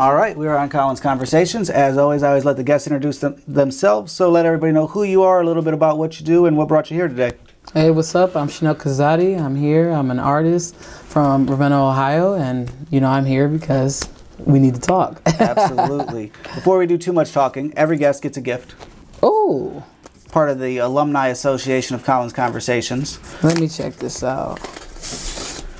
[0.00, 1.68] All right, we are on Collins Conversations.
[1.68, 5.02] As always, I always let the guests introduce them, themselves, so let everybody know who
[5.02, 7.32] you are, a little bit about what you do, and what brought you here today.
[7.74, 8.34] Hey, what's up?
[8.34, 9.38] I'm Chanel Kazadi.
[9.38, 9.90] I'm here.
[9.90, 14.08] I'm an artist from Ravenna, Ohio, and you know I'm here because
[14.38, 15.20] we need to talk.
[15.26, 16.32] Absolutely.
[16.54, 18.74] Before we do too much talking, every guest gets a gift.
[19.22, 19.84] oh,
[20.32, 23.20] Part of the Alumni Association of Collins Conversations.
[23.42, 24.60] let me check this out.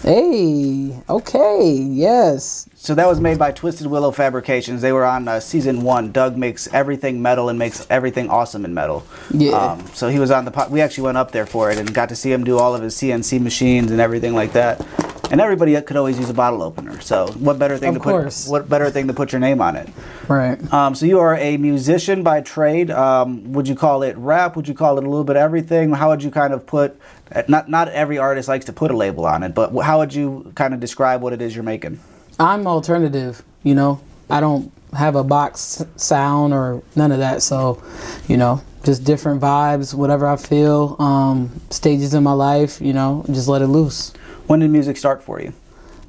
[0.03, 2.67] Hey, okay, yes.
[2.75, 4.80] So that was made by Twisted Willow Fabrications.
[4.80, 6.11] They were on uh, season one.
[6.11, 9.05] Doug makes everything metal and makes everything awesome in metal.
[9.31, 9.50] Yeah.
[9.53, 10.50] Um, so he was on the.
[10.53, 12.75] Po- we actually went up there for it and got to see him do all
[12.75, 14.81] of his CNC machines and everything like that.
[15.30, 17.00] And everybody could always use a bottle opener.
[17.00, 18.44] So what better thing Of to course.
[18.46, 18.50] put?
[18.50, 19.88] What better thing to put your name on it?
[20.26, 20.61] Right.
[20.72, 22.90] Um, so you are a musician by trade.
[22.90, 24.57] Um, would you call it rap?
[24.57, 25.93] Would you call it a little bit of everything?
[25.93, 26.98] How would you kind of put?
[27.46, 30.50] Not not every artist likes to put a label on it, but how would you
[30.57, 32.00] kind of describe what it is you're making?
[32.41, 34.00] I'm alternative, you know.
[34.28, 37.42] I don't have a box sound or none of that.
[37.42, 37.80] So,
[38.27, 43.24] you know, just different vibes, whatever I feel, um, stages in my life, you know,
[43.30, 44.12] just let it loose.
[44.50, 45.52] When did music start for you?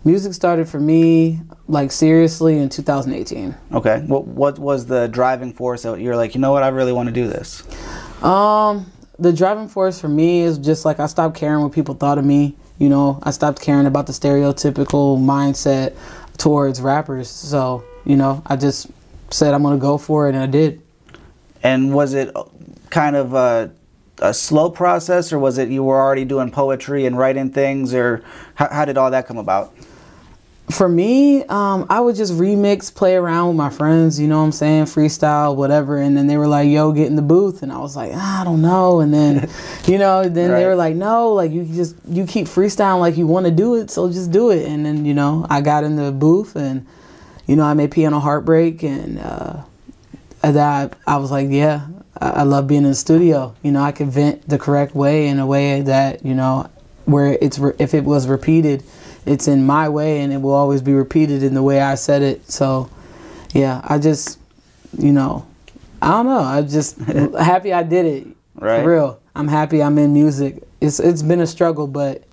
[0.03, 3.55] Music started for me like seriously in 2018.
[3.71, 3.99] Okay.
[4.07, 7.05] What what was the driving force that you're like, you know what, I really want
[7.05, 7.61] to do this?
[8.23, 12.17] Um, the driving force for me is just like I stopped caring what people thought
[12.17, 12.55] of me.
[12.79, 15.95] You know, I stopped caring about the stereotypical mindset
[16.39, 17.29] towards rappers.
[17.29, 18.87] So, you know, I just
[19.29, 20.81] said I'm gonna go for it, and I did.
[21.61, 22.35] And was it
[22.89, 23.71] kind of a,
[24.21, 28.23] a slow process, or was it you were already doing poetry and writing things, or
[28.55, 29.73] how, how did all that come about?
[30.69, 34.45] For me, um, I would just remix, play around with my friends, you know what
[34.45, 35.97] I'm saying, freestyle, whatever.
[35.97, 37.61] And then they were like, yo, get in the booth.
[37.61, 39.01] And I was like, ah, I don't know.
[39.01, 39.49] And then,
[39.85, 43.27] you know, then they were like, no, like you just, you keep freestyling like you
[43.27, 43.91] want to do it.
[43.91, 44.65] So just do it.
[44.65, 46.87] And then, you know, I got in the booth and,
[47.47, 48.81] you know, I made Piano Heartbreak.
[48.81, 49.63] And uh,
[50.41, 51.87] that I was like, yeah,
[52.21, 53.55] I, I love being in the studio.
[53.63, 56.69] You know, I could vent the correct way in a way that, you know,
[57.05, 58.83] where it's, re- if it was repeated,
[59.25, 62.21] it's in my way and it will always be repeated in the way I said
[62.21, 62.49] it.
[62.49, 62.89] So,
[63.53, 64.39] yeah, I just,
[64.97, 65.45] you know,
[66.01, 66.39] I don't know.
[66.39, 66.97] I'm just
[67.39, 68.27] happy I did it.
[68.55, 68.81] Right.
[68.81, 69.19] For real.
[69.35, 70.63] I'm happy I'm in music.
[70.81, 72.23] It's it's been a struggle, but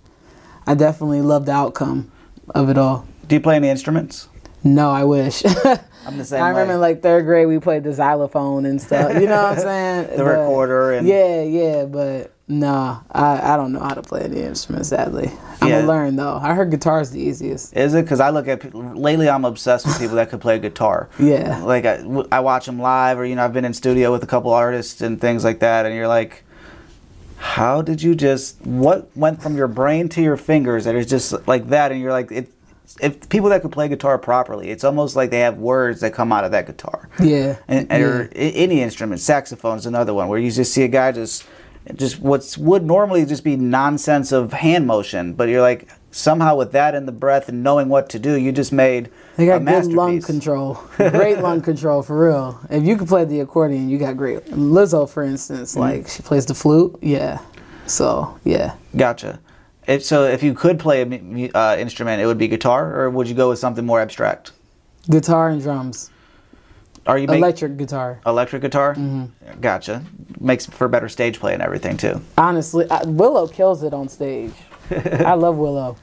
[0.66, 2.10] I definitely love the outcome
[2.54, 3.06] of it all.
[3.26, 4.28] Do you play any instruments?
[4.64, 5.42] No, I wish.
[6.06, 6.80] I'm the same I remember way.
[6.80, 9.12] like third grade we played the xylophone and stuff.
[9.14, 9.58] You know what I'm
[10.06, 10.16] saying?
[10.16, 14.40] The recorder and- yeah, yeah, but nah, I, I don't know how to play any
[14.40, 14.86] instrument.
[14.86, 15.80] Sadly, I'm Yeah.
[15.80, 16.38] gonna learn though.
[16.42, 17.76] I heard guitar's the easiest.
[17.76, 18.02] Is it?
[18.04, 21.10] Because I look at pe- lately, I'm obsessed with people that could play guitar.
[21.18, 21.62] Yeah.
[21.62, 24.26] Like I, I watch them live, or you know, I've been in studio with a
[24.26, 26.42] couple artists and things like that, and you're like,
[27.36, 28.60] how did you just?
[28.62, 31.92] What went from your brain to your fingers that is just like that?
[31.92, 32.50] And you're like, it.
[33.00, 36.32] If people that could play guitar properly, it's almost like they have words that come
[36.32, 37.08] out of that guitar.
[37.22, 37.56] Yeah.
[37.68, 39.20] and, and or any instrument.
[39.20, 41.44] Saxophone is another one where you just see a guy just
[41.94, 46.72] just what's would normally just be nonsense of hand motion, but you're like somehow with
[46.72, 49.64] that in the breath and knowing what to do, you just made They a got
[49.64, 50.74] good lung control.
[50.96, 52.60] Great lung control for real.
[52.68, 54.44] If you could play the accordion, you got great.
[54.46, 55.80] Lizzo, for instance, Mm-hmm.
[55.80, 56.98] like she plays the flute.
[57.00, 57.38] Yeah.
[57.86, 58.74] So yeah.
[58.96, 59.38] Gotcha.
[59.88, 63.26] If, so if you could play an uh, instrument, it would be guitar, or would
[63.26, 64.52] you go with something more abstract?
[65.10, 66.10] Guitar and drums.
[67.06, 68.20] Are you make Electric guitar.
[68.26, 68.94] electric guitar?
[68.94, 69.60] Mm-hmm.
[69.62, 70.04] Gotcha.
[70.40, 72.20] Makes for better stage play and everything too.
[72.36, 74.52] Honestly, I, Willow kills it on stage.
[74.90, 75.96] I love Willow.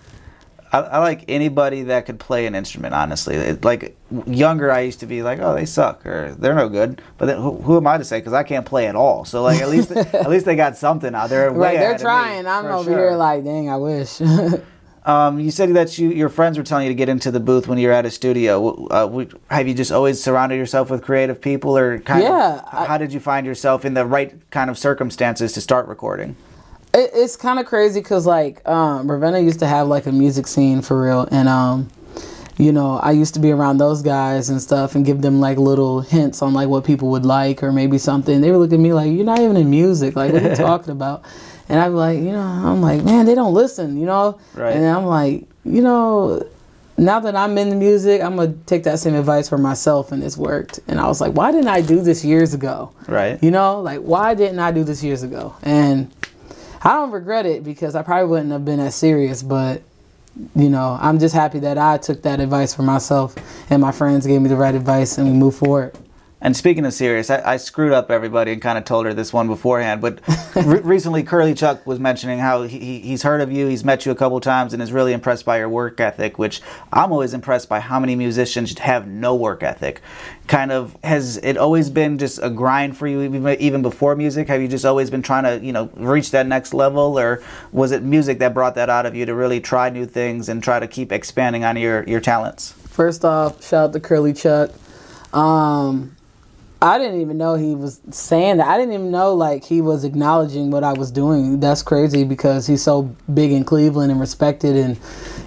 [0.84, 2.94] I, I like anybody that could play an instrument.
[2.94, 3.98] Honestly, it, like
[4.28, 7.38] younger, I used to be like, "Oh, they suck" or "They're no good." But then,
[7.38, 8.20] who, who am I to say?
[8.20, 9.26] Because I can't play at all.
[9.26, 11.52] So like, at least at least they got something out there.
[11.52, 12.48] Right, they're of me, trying.
[12.48, 12.98] I'm over sure.
[13.10, 14.22] here like, dang, I wish.
[15.06, 17.68] Um, you said that you your friends were telling you to get into the booth
[17.68, 18.88] when you're at a studio.
[18.88, 22.86] Uh, have you just always surrounded yourself with creative people, or kind Yeah, of I-
[22.86, 26.36] how did you find yourself in the right kind of circumstances to start recording?
[26.96, 30.48] It, it's kind of crazy because like um, Ravenna used to have like a music
[30.48, 31.90] scene for real, and um,
[32.58, 35.58] you know I used to be around those guys and stuff and give them like
[35.58, 38.42] little hints on like what people would like or maybe something.
[38.42, 40.16] They would look at me like, "You're not even in music.
[40.16, 41.24] Like, what are you talking about?"
[41.68, 44.40] And I'm like, you know, I'm like, man, they don't listen, you know.
[44.54, 44.76] Right.
[44.76, 46.48] And I'm like, you know.
[46.98, 50.24] Now that I'm in the music, I'm gonna take that same advice for myself, and
[50.24, 50.80] it's worked.
[50.88, 52.94] And I was like, why didn't I do this years ago?
[53.06, 53.38] Right.
[53.44, 55.54] You know, like why didn't I do this years ago?
[55.62, 56.10] And
[56.86, 59.82] I don't regret it because I probably wouldn't have been as serious, but
[60.56, 63.36] you know, I'm just happy that I took that advice for myself
[63.72, 65.98] and my friends gave me the right advice and we moved forward.
[66.46, 69.34] And speaking of serious, I, I screwed up everybody and kind of told her this
[69.34, 70.00] one beforehand.
[70.00, 70.20] But
[70.56, 74.06] re- recently, Curly Chuck was mentioning how he, he- he's heard of you, he's met
[74.06, 76.38] you a couple times, and is really impressed by your work ethic.
[76.38, 76.62] Which
[76.94, 80.02] I'm always impressed by how many musicians have no work ethic.
[80.46, 84.48] Kind of has it always been just a grind for you, even, even before music?
[84.48, 87.92] Have you just always been trying to you know reach that next level, or was
[87.92, 90.80] it music that brought that out of you to really try new things and try
[90.80, 92.74] to keep expanding on your your talents?
[92.74, 94.70] First off, shout out to Curly Chuck.
[95.34, 96.15] Um,
[96.86, 98.68] I didn't even know he was saying that.
[98.68, 101.60] I didn't even know like he was acknowledging what I was doing.
[101.60, 105.00] That's crazy because he's so big in Cleveland and respected, and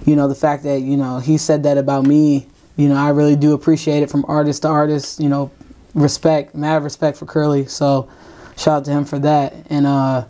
[0.05, 2.47] you know the fact that you know he said that about me.
[2.75, 5.21] You know, I really do appreciate it from artist to artist.
[5.21, 5.49] You know,
[5.93, 7.67] respect, mad respect for Curly.
[7.67, 8.09] So,
[8.57, 9.53] shout out to him for that.
[9.69, 10.25] And uh,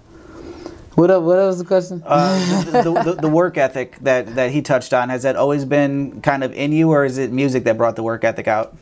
[0.93, 2.03] what up, what was the question?
[2.05, 6.21] Uh, the, the, the, work ethic that, that he touched on has that always been
[6.21, 8.77] kind of in you, or is it music that brought the work ethic out?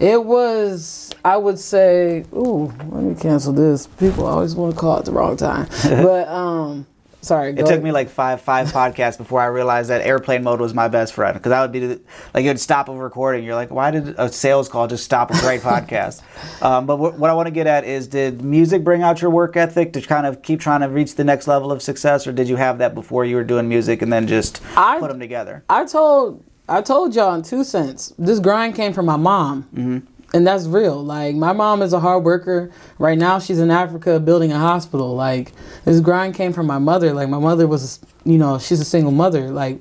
[0.00, 3.86] It was, I would say, ooh, let me cancel this.
[3.86, 5.68] People always want to call at the wrong time.
[5.84, 6.86] but, um,
[7.20, 7.50] sorry.
[7.50, 10.88] It took me like five five podcasts before I realized that airplane mode was my
[10.88, 13.44] best friend because I would be like it would stop a recording.
[13.44, 16.22] You're like, why did a sales call just stop a great podcast?
[16.62, 19.30] Um, but what, what I want to get at is, did music bring out your
[19.30, 22.32] work ethic to kind of keep trying to reach the next level of success, or
[22.32, 25.18] did you have that before you were doing music and then just I- put them
[25.20, 25.64] together?
[25.70, 29.64] I told, I told y'all in two cents, this grind came from my mom.
[29.74, 29.98] Mm-hmm.
[30.32, 31.02] And that's real.
[31.02, 32.70] Like, my mom is a hard worker.
[33.00, 35.16] Right now, she's in Africa building a hospital.
[35.16, 35.50] Like,
[35.84, 37.12] this grind came from my mother.
[37.12, 39.50] Like, my mother was, you know, she's a single mother.
[39.50, 39.80] Like,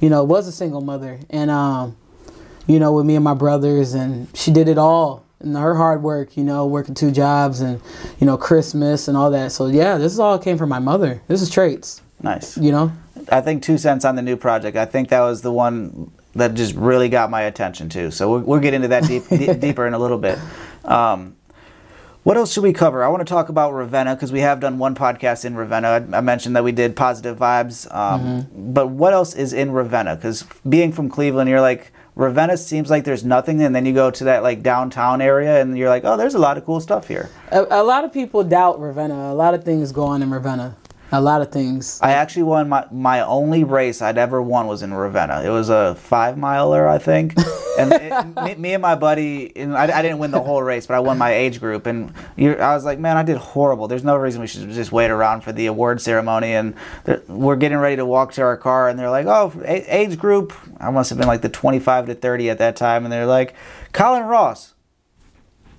[0.00, 1.20] you know, was a single mother.
[1.30, 1.96] And, um,
[2.66, 5.24] you know, with me and my brothers, and she did it all.
[5.38, 7.80] And her hard work, you know, working two jobs and,
[8.18, 9.52] you know, Christmas and all that.
[9.52, 11.22] So, yeah, this is all came from my mother.
[11.28, 12.58] This is traits, Nice.
[12.58, 12.90] you know?
[13.28, 14.76] I think two cents on the new project.
[14.76, 18.10] I think that was the one that just really got my attention too.
[18.10, 20.38] So we'll, we'll get into that deep, deep, deeper in a little bit.
[20.84, 21.36] Um,
[22.24, 23.04] what else should we cover?
[23.04, 25.88] I want to talk about Ravenna because we have done one podcast in Ravenna.
[25.88, 30.16] I, I mentioned that we did positive vibes, um, but what else is in Ravenna?
[30.16, 34.10] Because being from Cleveland, you're like Ravenna seems like there's nothing, and then you go
[34.10, 37.08] to that like downtown area, and you're like, oh, there's a lot of cool stuff
[37.08, 37.28] here.
[37.50, 39.30] A, a lot of people doubt Ravenna.
[39.30, 40.76] A lot of things go on in Ravenna.
[41.12, 42.00] A lot of things.
[42.02, 45.42] I actually won my my only race I'd ever won was in Ravenna.
[45.44, 47.34] It was a five miler, I think,
[47.78, 49.56] and it, me, me and my buddy.
[49.56, 51.86] And I, I didn't win the whole race, but I won my age group.
[51.86, 53.86] And I was like, man, I did horrible.
[53.86, 56.52] There's no reason we should just wait around for the award ceremony.
[56.52, 56.74] And
[57.28, 60.52] we're getting ready to walk to our car, and they're like, oh, age group.
[60.80, 63.54] I must have been like the 25 to 30 at that time, and they're like,
[63.92, 64.74] Colin Ross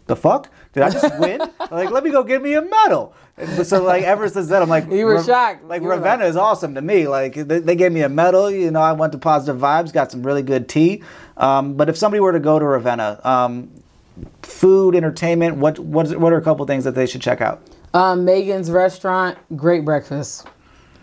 [0.08, 0.50] the fuck?
[0.74, 1.40] Did I just win?
[1.72, 3.14] like, let me go get me a medal.
[3.38, 5.66] And so, like, ever since then, I'm like, You were shocked.
[5.66, 7.08] Like, You Ravenna like- is awesome to me.
[7.08, 8.50] Like, they, they gave me a medal.
[8.50, 11.04] You know, I went to Positive Vibes, got some really good tea.
[11.36, 13.70] Um, but if somebody were to go to Ravenna, um,
[14.42, 17.62] food, entertainment, what what what are a couple things that they should check out?
[17.94, 20.48] Um, Megan's restaurant, great breakfast.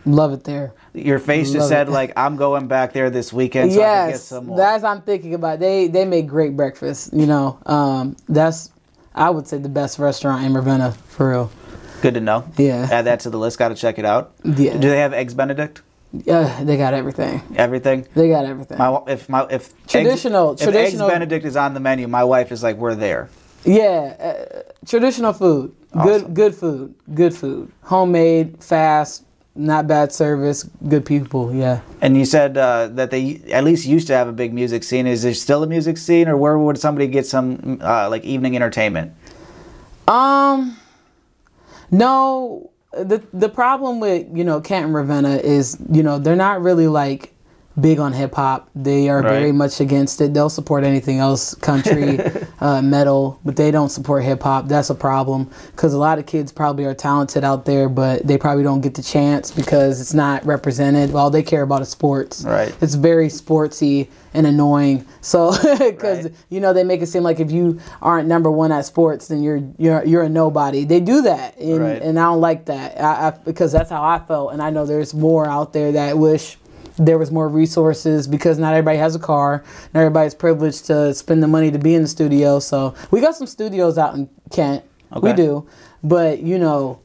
[0.07, 0.73] Love it there.
[0.95, 1.91] Your face just Love said it.
[1.93, 4.57] like I'm going back there this weekend so I can get yes, some more.
[4.57, 5.59] that's I'm thinking about.
[5.61, 7.13] They they make great breakfast.
[7.13, 8.71] You know, um, that's
[9.15, 11.51] I would say the best restaurant in Ravenna for real.
[12.03, 12.45] Good to know.
[12.59, 12.89] Yeah.
[12.91, 13.59] Add that to the list.
[13.59, 14.33] Got to check it out.
[14.45, 14.77] Yeah.
[14.77, 15.81] Do they have eggs Benedict?
[16.13, 17.41] Yeah, they got everything.
[17.57, 18.07] Everything.
[18.15, 18.77] They got everything.
[18.77, 22.23] My if my if Traditional- eggs, traditional- if eggs Benedict is on the menu, my
[22.25, 23.31] wife is like, we're there.
[23.65, 25.73] Yeah, uh, traditional food.
[25.95, 26.07] Awesome.
[26.09, 26.95] Good good food.
[27.15, 27.71] Good food.
[27.83, 31.55] Homemade, fast, not bad service, good people.
[31.55, 31.81] Yeah.
[32.03, 35.07] And you said uh, that they at least used to have a big music scene.
[35.07, 38.55] Is there still a music scene, or where would somebody get some uh, like evening
[38.57, 39.13] entertainment?
[40.09, 40.77] Um
[41.93, 46.89] no the the problem with, you know, Canton Ravenna is, you know, they're not really
[46.89, 47.32] like
[47.81, 48.69] big on hip hop.
[48.75, 50.35] They are very much against it.
[50.35, 52.19] They'll support anything else, country,
[52.61, 54.69] uh, metal, but they don't support hip hop.
[54.69, 58.37] That's a problem because a lot of kids probably are talented out there, but they
[58.39, 61.15] probably don't get the chance because it's not represented.
[61.15, 62.45] All they care about is sports.
[62.45, 62.75] Right.
[62.83, 65.07] It's very sportsy and annoying.
[65.21, 66.33] So because Right.
[66.51, 69.43] you know they make it seem like if you aren't number one at sports, then
[69.43, 70.85] you're you're you're a nobody.
[70.85, 72.03] They do that, and, Right.
[72.03, 73.01] and I don't like that.
[73.01, 76.19] I, I because that's how I felt, and I know there's more out there that
[76.19, 76.57] wish
[76.97, 81.43] there was more resources because not everybody has a car, not everybody's privileged to spend
[81.43, 82.59] the money to be in the studio.
[82.59, 85.31] So we got some studios out in Kent, Okay.
[85.31, 85.67] we do,
[86.03, 86.99] but you know.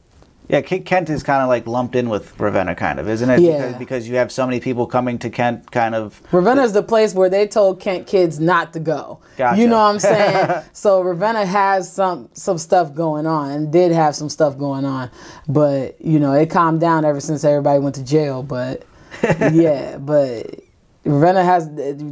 [0.48, 3.40] Yeah, Kent is kind of like lumped in with Ravenna, kind of, isn't it?
[3.40, 3.58] Yeah.
[3.66, 6.22] Because, because you have so many people coming to Kent, kind of.
[6.32, 9.20] Ravenna is the place where they told Kent kids not to go.
[9.36, 9.60] Gotcha.
[9.60, 10.62] You know what I'm saying?
[10.72, 15.10] so Ravenna has some some stuff going on and did have some stuff going on,
[15.46, 18.42] but you know it calmed down ever since everybody went to jail.
[18.42, 18.84] But
[19.52, 20.60] yeah, but
[21.04, 21.68] Ravenna has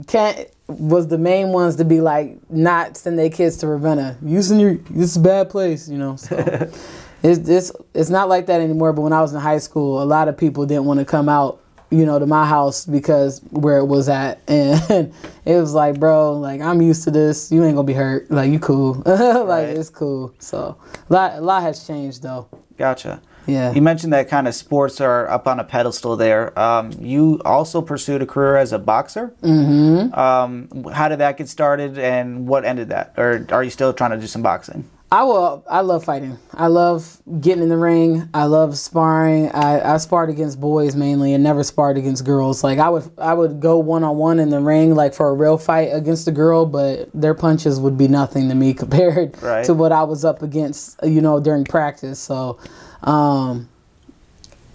[0.07, 4.17] Kent was the main ones to be like not send their kids to Ravenna.
[4.23, 6.17] Using your this is a bad place, you know.
[6.17, 6.37] So
[7.23, 8.93] it's it's it's not like that anymore.
[8.93, 11.29] But when I was in high school, a lot of people didn't want to come
[11.29, 11.61] out,
[11.91, 15.13] you know, to my house because where it was at, and
[15.45, 17.53] it was like, bro, like I'm used to this.
[17.53, 18.31] You ain't gonna be hurt.
[18.31, 19.03] Like you cool.
[19.05, 19.69] like Right.
[19.69, 20.35] it's cool.
[20.39, 20.77] So
[21.09, 22.49] a lot a lot has changed though.
[22.77, 23.21] Gotcha.
[23.47, 23.73] Yeah.
[23.73, 26.57] You mentioned that kind of sports are up on a pedestal there.
[26.59, 29.35] Um, you also pursued a career as a boxer.
[29.43, 30.13] Mm-hmm.
[30.19, 33.15] Um, how did that get started, and what ended that?
[33.17, 34.89] Or are you still trying to do some boxing?
[35.13, 35.65] I will.
[35.71, 36.37] I love fighting.
[36.53, 38.29] I love getting in the ring.
[38.35, 39.51] I love sparring.
[39.53, 42.65] I, I sparred against boys mainly, and never sparred against girls.
[42.65, 45.33] Like I would, I would go one on one in the ring, like for a
[45.33, 49.65] real fight against a girl, but their punches would be nothing to me compared Right.
[49.67, 52.19] to what I was up against, you know, during practice.
[52.19, 52.59] So,
[53.07, 53.69] um,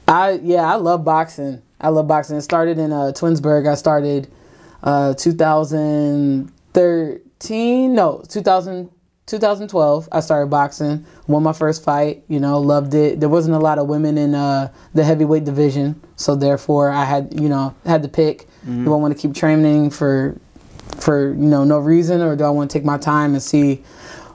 [0.07, 1.61] I yeah, I love boxing.
[1.79, 2.37] I love boxing.
[2.37, 3.67] It started in uh, Twinsburg.
[3.67, 4.31] I started
[4.83, 7.95] uh, 2013.
[7.95, 8.89] No, 2000,
[9.25, 10.09] 2012.
[10.11, 11.05] I started boxing.
[11.27, 12.23] Won my first fight.
[12.27, 13.19] You know, loved it.
[13.19, 17.39] There wasn't a lot of women in uh, the heavyweight division, so therefore I had
[17.39, 18.47] you know had to pick.
[18.63, 20.37] Do I want to keep training for
[20.99, 23.83] for you know no reason, or do I want to take my time and see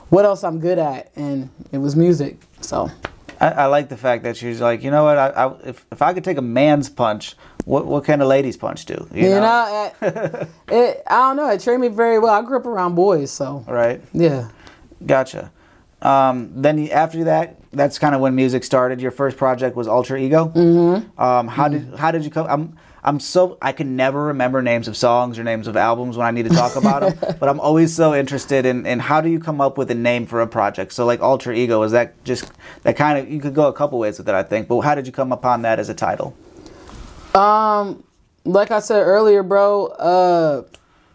[0.09, 1.11] what else I'm good at?
[1.15, 2.37] And it was music.
[2.61, 2.91] So.
[3.39, 5.17] I, I like the fact that she's like, you know what?
[5.17, 8.57] I, I, if if I could take a man's punch, what what can a lady's
[8.57, 9.07] punch do?
[9.13, 9.41] You, You know?
[9.41, 11.49] know, it, it, I don't know.
[11.49, 12.33] It trained me very well.
[12.33, 14.01] I grew up around boys, so right?
[14.13, 14.49] yeah.
[15.05, 15.51] Gotcha.
[16.01, 19.01] Um, then after that, that's kind of when music started.
[19.01, 20.51] Your first project was Alter Ego.
[20.55, 21.19] Mm-hmm.
[21.21, 22.47] Um, how did how did you come?
[22.47, 26.27] I'm I'm so I can never remember names of songs or names of albums when
[26.27, 27.35] I need to talk about them.
[27.39, 30.25] but I'm always so interested in, in how do you come up with a name
[30.25, 30.93] for a project?
[30.93, 32.51] So like alter Ego is that just
[32.83, 34.67] that kind of you could go a couple ways with it, I think.
[34.67, 36.35] But how did you come upon that as a title?
[37.33, 38.03] Um,
[38.45, 39.87] like I said earlier, bro.
[39.87, 40.63] Uh,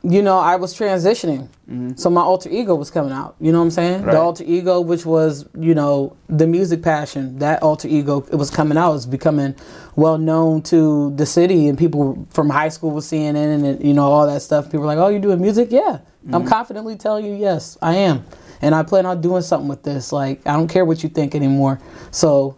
[0.05, 1.95] you know, I was transitioning, mm-hmm.
[1.95, 3.37] so my alter ego was coming out.
[3.41, 4.03] You know what I'm saying?
[4.03, 4.13] Right.
[4.13, 8.51] The alter ego, which was you know the music passion, that alter ego, it was
[8.51, 8.91] coming out.
[8.91, 9.55] It was becoming
[9.95, 13.95] well known to the city, and people from high school were seeing it, and you
[13.95, 14.67] know all that stuff.
[14.67, 15.69] People were like, "Oh, you're doing music?
[15.71, 16.49] Yeah." I'm mm-hmm.
[16.49, 18.25] confidently telling you, yes, I am,
[18.61, 20.13] and I plan on doing something with this.
[20.13, 21.81] Like, I don't care what you think anymore.
[22.13, 22.57] So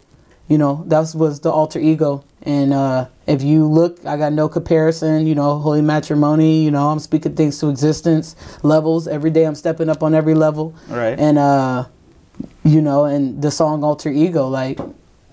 [0.48, 4.48] you know that was the alter ego and uh if you look i got no
[4.48, 9.08] comparison you know holy matrimony you know i'm speaking things to existence levels.
[9.08, 10.74] Every day i'm stepping up on every level.
[10.88, 11.18] Right.
[11.18, 11.86] and uh
[12.64, 14.78] you know and the song alter ego like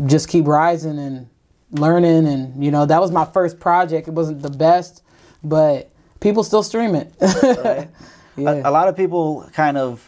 [0.05, 1.27] just keep rising and
[1.71, 2.27] learning.
[2.27, 4.07] And you know that was my first project.
[4.07, 5.03] It wasn't the best
[5.43, 5.89] but
[6.19, 7.13] people still stream it.
[7.21, 7.89] Right.
[8.37, 8.51] yeah.
[8.51, 10.07] a, a lot of people kind of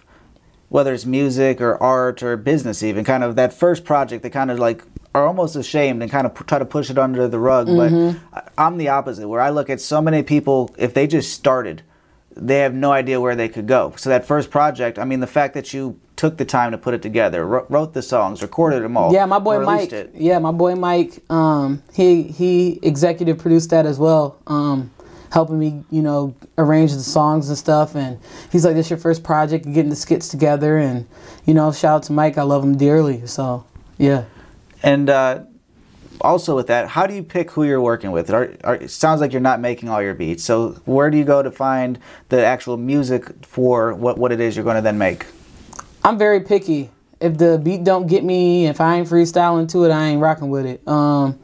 [0.69, 4.49] whether it's music or art or business even kind of that first project they kind
[4.49, 4.83] of like
[5.15, 8.17] are almost ashamed and kind of p- try to push it under the rug Mm-hmm.
[8.33, 11.81] but i'm the opposite where i look at so many people if they just started
[12.35, 15.27] they have no idea where they could go so that first project i mean the
[15.27, 18.81] fact that you took the time to put it together wrote, wrote the songs recorded
[18.83, 19.91] them all Yeah, my boy Mike.
[19.91, 20.11] it.
[20.15, 21.19] Yeah, my boy Mike.
[21.29, 24.37] Um, he he executive produced that as well.
[24.47, 24.91] Um,
[25.31, 27.95] helping me, you know, arrange the songs and stuff.
[27.95, 28.19] And
[28.51, 31.07] he's like, "This your first project, getting the skits together." And
[31.45, 32.37] you know, shout out to Mike.
[32.37, 33.25] I love him dearly.
[33.25, 33.65] So
[33.97, 34.25] yeah.
[34.83, 35.43] And uh,
[36.21, 38.29] also with that, how do you pick who you're working with?
[38.29, 40.43] Are, are, it sounds like you're not making all your beats.
[40.43, 41.97] So where do you go to find
[42.29, 45.25] the actual music for what, what it is you're going to then make?
[46.03, 46.91] I'm very picky.
[47.19, 50.49] If the beat don't get me, if I ain't freestyling to it, I ain't rocking
[50.49, 50.85] with it.
[50.85, 51.39] Um,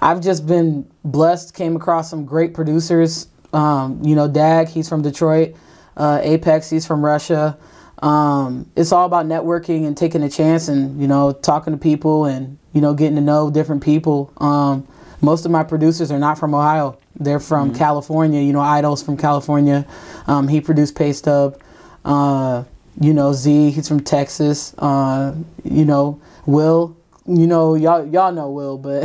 [0.00, 1.54] I've just been blessed.
[1.54, 3.28] Came across some great producers.
[3.52, 5.54] Um, you know, Dag, he's from Detroit.
[5.96, 7.56] Uh, Apex, he's from Russia.
[8.02, 12.24] Um, it's all about networking and taking a chance and you know talking to people
[12.24, 14.32] and you know getting to know different people.
[14.38, 14.86] Um,
[15.20, 16.98] most of my producers are not from Ohio.
[17.18, 18.40] They're from California.
[18.40, 19.86] You know, Idol's from California.
[20.26, 21.60] Um, he produced Pay Stub.
[22.04, 22.64] Uh,
[23.00, 24.74] you know, Z, he's from Texas.
[24.78, 29.04] Uh, you know, Will, you know, y'all y'all know Will, but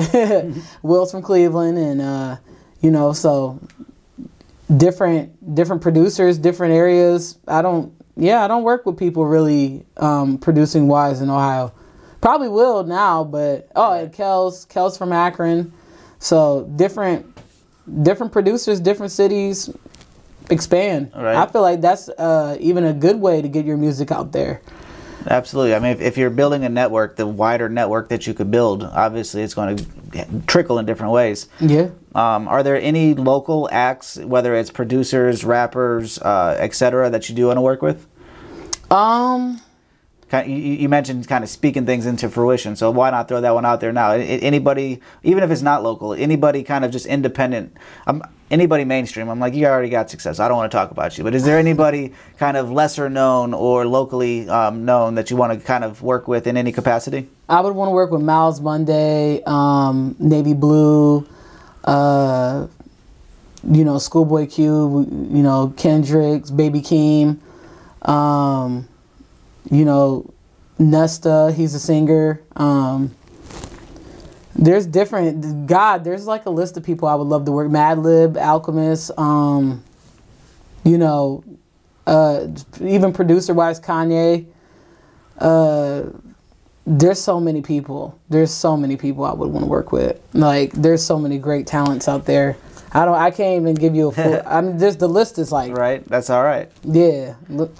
[0.81, 2.37] Will's from Cleveland, and uh,
[2.81, 3.59] you know, so
[4.75, 7.37] different different producers, different areas.
[7.47, 11.73] I don't, yeah, I don't work with people really um, producing wise in Ohio.
[12.19, 15.71] Probably will now, but oh, and Kel's Kel's from Akron,
[16.19, 17.37] so different
[18.03, 19.69] different producers, different cities
[20.49, 21.11] expand.
[21.15, 21.35] Right.
[21.35, 24.61] I feel like that's uh, even a good way to get your music out there.
[25.29, 25.75] Absolutely.
[25.75, 28.83] I mean, if, if you're building a network, the wider network that you could build,
[28.83, 31.49] obviously it's going to trickle in different ways.
[31.59, 31.89] Yeah.
[32.15, 37.47] Um, are there any local acts, whether it's producers, rappers, uh, etc., that you do
[37.47, 38.07] want to work with?
[38.89, 39.61] Um.
[40.33, 43.65] You, you mentioned kind of speaking things into fruition, so why not throw that one
[43.65, 44.11] out there now?
[44.11, 47.77] Anybody, even if it's not local, anybody kind of just independent.
[48.05, 50.39] I'm anybody mainstream, I'm like, you already got success.
[50.39, 51.23] I don't want to talk about you.
[51.23, 55.53] But is there anybody kind of lesser known or locally um, known that you want
[55.53, 57.27] to kind of work with in any capacity?
[57.49, 61.27] I would want to work with Miles Monday, um, Navy Blue,
[61.83, 62.67] uh,
[63.69, 67.39] you know, Schoolboy Q, you know, Kendricks, Baby Keem,
[68.07, 68.87] um,
[69.69, 70.31] you know,
[70.79, 72.41] Nesta, he's a singer.
[74.57, 76.03] There's different God.
[76.03, 77.69] There's like a list of people I would love to work.
[77.69, 79.83] Madlib, Alchemist, um,
[80.83, 81.43] you know,
[82.07, 82.47] uh,
[82.81, 84.45] even producer wise Kanye.
[85.37, 86.03] Uh,
[86.87, 88.17] there's so many people.
[88.29, 90.19] There's so many people I would want to work with.
[90.33, 92.57] Like there's so many great talents out there.
[92.93, 93.15] I don't.
[93.15, 94.41] I can't even give you a full.
[94.45, 96.03] I mean, just the list is like Right.
[96.05, 96.71] That's all right.
[96.83, 97.75] yeah, look,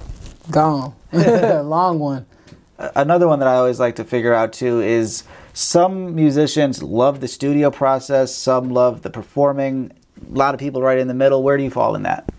[0.52, 0.94] gone.
[1.14, 2.26] Long one.
[2.78, 5.24] Another one that I always like to figure out too is
[5.58, 9.92] some musicians love the studio process, some love the performing.
[10.32, 11.42] A lot of people right in the middle.
[11.42, 12.32] Where do you fall in that?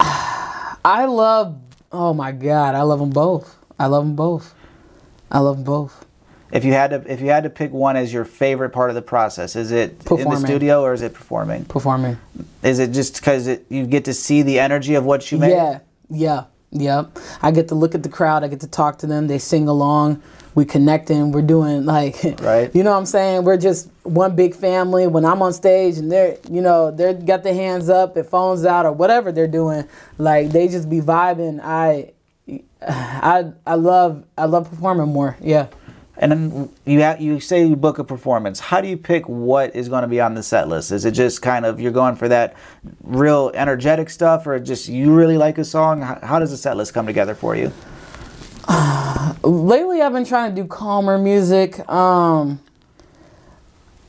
[0.00, 1.60] I love.
[1.92, 3.56] Oh my God, I love them both.
[3.78, 4.54] I love them both.
[5.30, 6.06] I love them both.
[6.50, 8.94] If you had to, if you had to pick one as your favorite part of
[8.94, 11.66] the process, is it in the studio or is it performing?
[11.66, 12.16] Performing.
[12.62, 15.50] Is it just because you get to see the energy of what you make?
[15.50, 17.18] Yeah, yeah, yep.
[17.42, 18.44] I get to look at the crowd.
[18.44, 19.26] I get to talk to them.
[19.26, 20.22] They sing along.
[20.56, 21.32] We connecting.
[21.32, 22.74] We're doing like, Right.
[22.74, 23.44] You know what I'm saying?
[23.44, 25.06] We're just one big family.
[25.06, 28.64] When I'm on stage and they're, you know, they're got their hands up, their phones
[28.64, 29.86] out, or whatever they're doing,
[30.18, 31.60] like they just be vibing.
[31.62, 32.12] I,
[32.82, 35.36] I, I love, I love performing more.
[35.40, 35.68] Yeah.
[36.18, 38.58] And then you ha- you say you book a performance.
[38.58, 40.90] How do you pick what is going to be on the set list?
[40.90, 42.56] Is it just kind of you're going for that
[43.02, 46.00] real energetic stuff, or just you really like a song?
[46.00, 47.70] How, how does the set list come together for you?
[49.42, 51.88] lately I've been trying to do calmer music.
[51.88, 52.60] Um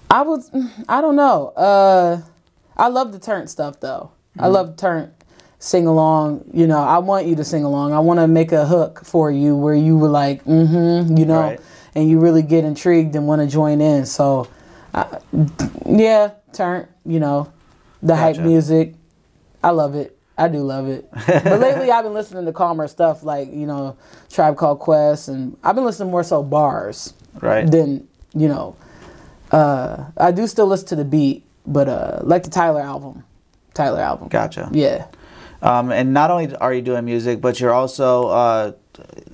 [0.09, 0.49] I was
[0.89, 1.49] I don't know.
[1.49, 2.21] Uh
[2.75, 4.11] I love the turn stuff though.
[4.39, 5.13] I love turn
[5.59, 7.91] sing along, you know, I want you to sing along.
[7.91, 11.41] I want to make a hook for you where you were like, "Mhm," you know,
[11.41, 11.59] Right.
[11.95, 14.05] and you really get intrigued and want to join in.
[14.05, 14.47] So
[14.93, 15.05] I,
[15.85, 17.47] yeah, turn, you know,
[18.03, 18.93] the hype music.
[19.63, 20.16] I love it.
[20.37, 21.09] I do love it.
[21.27, 23.97] but lately I've been listening to calmer stuff like, you know,
[24.29, 27.69] Tribe Called Quest and I've been listening more so bars Right.
[27.69, 28.75] than, you know,
[29.51, 33.23] uh I do still listen to the beat, but uh like the Tyler album.
[33.73, 34.27] Tyler album.
[34.27, 34.69] Gotcha.
[34.73, 35.07] Yeah.
[35.61, 38.71] Um, and not only are you doing music, but you're also uh,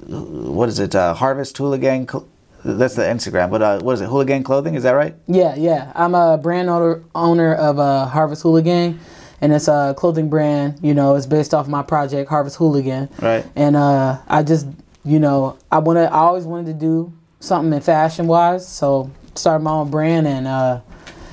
[0.08, 0.95] what is it?
[0.95, 2.08] Uh, Harvest Hooligan.
[2.08, 2.28] Cl-
[2.63, 3.49] that's the Instagram.
[3.51, 4.08] But uh, what is it?
[4.08, 4.75] Hooligan Clothing.
[4.75, 5.15] Is that right?
[5.28, 5.91] Yeah, yeah.
[5.95, 8.99] I'm a brand owner owner of uh, Harvest Hooligan,
[9.43, 10.79] and it's a clothing brand.
[10.82, 13.10] You know, it's based off my project Harvest Hooligan.
[13.21, 13.45] Right.
[13.58, 14.67] And uh, I just,
[15.03, 19.62] you know, I wanna, I always wanted to do something in fashion wise, so started
[19.62, 20.79] my own brand, and uh,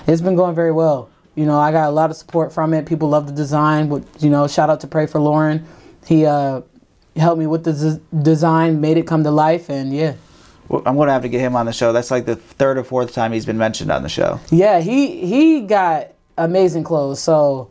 [0.09, 1.09] it's been going very well.
[1.37, 2.85] You know, I got a lot of support from it.
[2.85, 3.89] People love the design.
[3.89, 5.65] But you know, shout out to Pray for Lauren.
[6.05, 6.63] He uh,
[7.15, 10.15] helped me with the z- design, made it come to life, and yeah.
[10.69, 11.93] I'm gonna have to get him on the show.
[11.93, 14.41] That's like the third or fourth time he's been mentioned on the show.
[14.51, 17.21] Yeah, he he got amazing clothes.
[17.21, 17.71] So,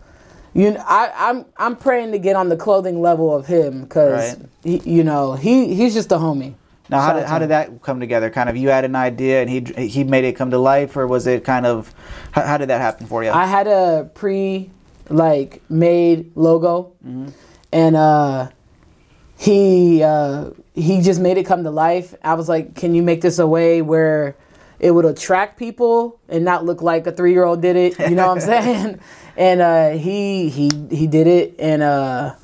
[0.60, 4.36] you know, I I'm I'm praying to get on the clothing level of him because
[4.65, 4.86] Right.
[4.86, 6.54] you know he he's just a homie.
[6.91, 8.32] Now, how did, how did that come together?
[8.32, 11.06] Kind of, you had an idea and he he made it come to life, or
[11.06, 11.93] was it kind of
[12.32, 13.30] how, how did that happen for you?
[13.30, 14.72] I had a pre
[15.10, 16.91] like made logo,
[17.72, 18.50] and uh,
[19.38, 22.15] he uh, he just made it come to life.
[22.24, 24.36] I was like, can you make this a way where
[24.80, 28.00] it would attract people and not look like a three year old did it?
[28.00, 29.00] You know what I'm saying?
[29.38, 32.36] And uh, he he he did it, and uh,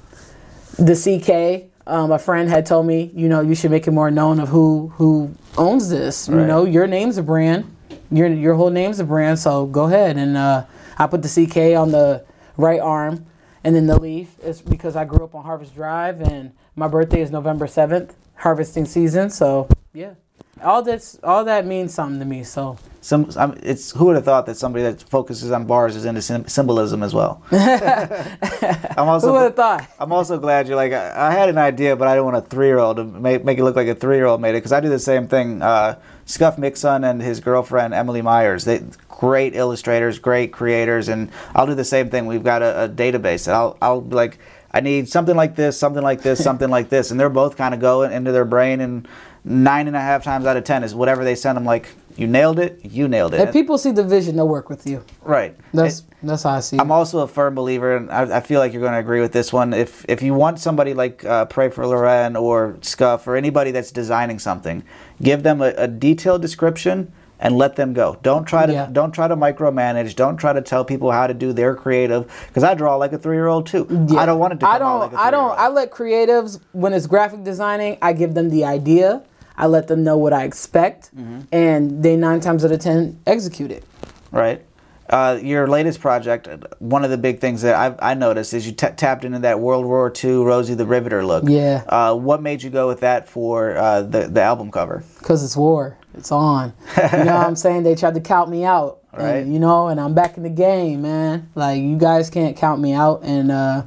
[0.78, 1.72] the CK.
[1.88, 4.50] Um, a friend had told me, you know, you should make it more known of
[4.50, 6.28] who who owns this.
[6.28, 7.76] You know, your name's a brand.
[8.10, 9.38] Your your whole name's a brand.
[9.38, 10.66] So go ahead and uh,
[10.98, 12.26] I put the CK on the
[12.58, 13.28] right arm,
[13.64, 17.22] and then the leaf is because I grew up on Harvest Drive, and my birthday
[17.22, 19.30] is November seventh, harvesting season.
[19.30, 20.16] So yeah,
[20.64, 22.44] all that's all that means something to me.
[22.44, 26.06] So Some, um, it's who would have thought that somebody that focuses on bars is
[26.06, 27.44] into sym- symbolism as well.
[27.52, 29.90] I'm also who would have thought?
[30.00, 32.42] I'm also glad you're like I, I had an idea, but I didn't want a
[32.42, 34.60] three year old to make, make it look like a three year old made it
[34.60, 35.62] because I do the same thing.
[35.62, 41.68] Uh, Scuff Mixon and his girlfriend Emily Myers, they great illustrators, great creators, and I'll
[41.68, 42.26] do the same thing.
[42.26, 44.40] We've got a, a database, and I'll I'll be like
[44.76, 47.74] I need something like this, something like this, something like this, and they're both kind
[47.74, 49.08] of going into their brain, and
[49.46, 51.64] nine and a half times out of ten is whatever they send them.
[51.64, 54.86] Like you nailed it, you nailed it, If people see the vision, they'll work with
[54.86, 55.02] you.
[55.22, 55.56] right?
[55.74, 56.76] That's that's how I see.
[56.76, 56.82] It.
[56.82, 59.32] I'm also a firm believer, and I, I feel like you're going to agree with
[59.32, 59.74] this one.
[59.74, 63.92] If if you want somebody like uh, Pray for Loren or Scuff or anybody that's
[63.92, 64.84] designing something,
[65.22, 68.18] give them a, a detailed description, and let them go.
[68.24, 68.88] Don't try to Yeah.
[68.92, 70.16] don't try to micromanage.
[70.16, 73.18] Don't try to tell people how to do their creative because I draw like a
[73.18, 73.86] three year old too.
[74.18, 74.66] I don't want it to.
[74.66, 74.88] Come I don't.
[74.92, 75.60] Out like a I don't.
[75.60, 77.98] I let creatives when it's graphic designing.
[78.02, 79.22] I give them the idea.
[79.58, 81.40] I let them know what I expect, Mm-hmm.
[81.52, 83.84] and they nine times out of ten execute it.
[84.32, 84.62] right?
[85.08, 88.74] Uh, your latest project, one of the big things that I've, I noticed is you
[88.74, 91.44] t- tapped into that World War II Rosie the Riveter look.
[91.48, 91.84] Yeah.
[91.88, 95.04] Uh, what made you go with that for uh, the the album cover?
[95.22, 95.96] Cause it's war.
[96.18, 96.74] It's on.
[96.98, 97.84] You know what I'm saying?
[97.84, 99.00] They tried to count me out.
[99.14, 99.46] and, Right.
[99.46, 101.50] you know, and I'm back in the game, man.
[101.56, 103.22] Like you guys can't count me out.
[103.24, 103.84] And uh,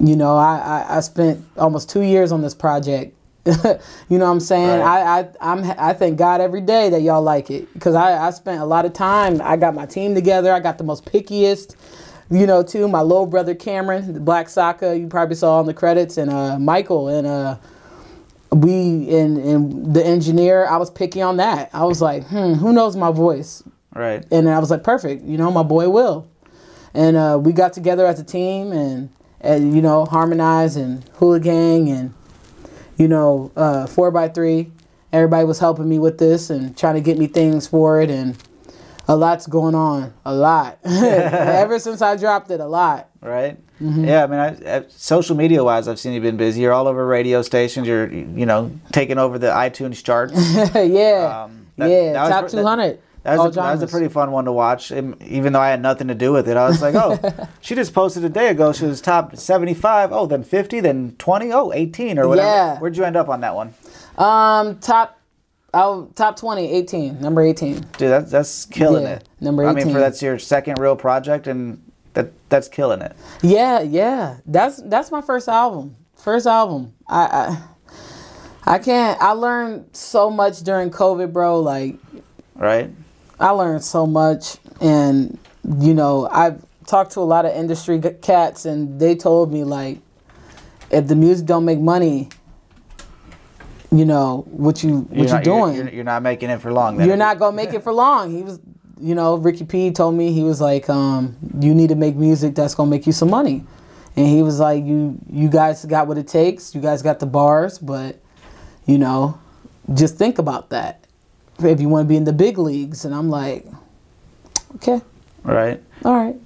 [0.00, 3.14] you know, I, I, I spent almost two years on this project.
[3.46, 4.80] you know what I'm saying?
[4.80, 5.02] Right.
[5.02, 7.72] I, I I'm I thank God every day that y'all like it.
[7.72, 9.40] Because I, I spent a lot of time.
[9.42, 10.52] I got my team together.
[10.52, 11.74] I got the most pickiest.
[12.30, 15.72] You know, too, my little brother Cameron, the Black Soccer, you probably saw on the
[15.72, 17.56] credits, and uh, Michael and uh,
[18.50, 21.70] we and and the engineer i was picky on that.
[21.72, 23.62] I was like hmm who knows my voice?
[23.94, 24.24] Right.
[24.30, 26.28] and i was like perfect you know my boy will.
[26.94, 31.38] And uh, we got together as a team and and you know harmonize and hula
[31.40, 32.14] gang and
[32.96, 34.72] you know uh, four by three.
[35.12, 38.36] Everybody was helping me with this and trying to get me things for it and
[39.08, 43.58] a lot's going on a lot ever since i dropped it a lot Right.
[43.82, 44.04] Mm-hmm.
[44.04, 44.22] Yeah.
[44.22, 46.60] I mean, I, I, social media wise, I've seen you've been busy.
[46.60, 47.88] You're all over radio stations.
[47.88, 50.34] You're you know taking over the iTunes charts.
[50.76, 53.88] yeah Um, that- yeah that was top that- 200 That was, a, that was a
[53.88, 56.56] pretty fun one to watch, even though I had nothing to do with it.
[56.56, 57.18] I was like, oh,
[57.60, 58.72] she just posted a day ago.
[58.72, 60.12] She was top 75.
[60.12, 61.52] Oh, then 50, then 20.
[61.52, 62.46] Oh, 18 or whatever.
[62.48, 62.78] Yeah.
[62.78, 63.74] Where'd you end up on that one?
[64.16, 65.17] Um, top,
[65.74, 67.74] oh, top 20, 18, number 18.
[67.74, 69.28] Dude, that's, that's killing Yeah, it.
[69.40, 69.70] number 18.
[69.70, 71.82] I mean, for that's your second real project, and
[72.14, 73.14] that that's killing it.
[73.42, 74.38] Yeah, yeah.
[74.46, 75.96] That's that's my first album.
[76.16, 76.94] First album.
[77.08, 77.58] I
[78.66, 79.20] I, I can't.
[79.20, 81.60] I learned so much during COVID, bro.
[81.60, 81.96] Like
[82.54, 82.90] Right?
[83.38, 85.38] I learned so much, and
[85.80, 90.00] you know, I've talked to a lot of industry cats, and they told me like,
[90.90, 92.30] if the music don't make money,
[93.90, 95.74] you know what you what You're you not, doing.
[95.74, 96.96] You're, you're not making it for long.
[96.96, 97.08] Then.
[97.08, 98.34] you're not gonna make it for long.
[98.36, 98.60] He was,
[99.00, 102.54] you know, Ricky P told me he was like, um, you need to make music
[102.54, 103.64] that's gonna make you some money,
[104.16, 106.74] and he was like, you you guys got what it takes.
[106.74, 108.20] You guys got the bars, but
[108.86, 109.38] you know,
[109.94, 111.06] just think about that
[111.60, 113.04] if you want to be in the big leagues.
[113.04, 113.66] And I'm like,
[114.76, 115.00] okay,
[115.42, 115.82] Right?
[116.04, 116.36] all right.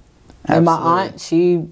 [0.45, 1.65] And my aunt, she,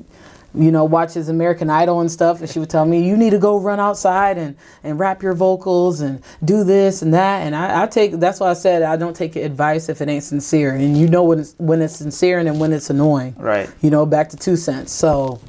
[0.53, 3.37] you know, watches American Idol and stuff, and she would tell me, "You need to
[3.37, 7.83] go run outside and and rap your vocals and do this and that." And I,
[7.83, 10.97] I take that's why I said I don't take advice if it ain't sincere, and
[10.97, 13.35] you know when it's when it's sincere and then when it's annoying.
[13.37, 13.69] Right.
[13.81, 14.91] You know, back to two cents.
[14.91, 15.39] So,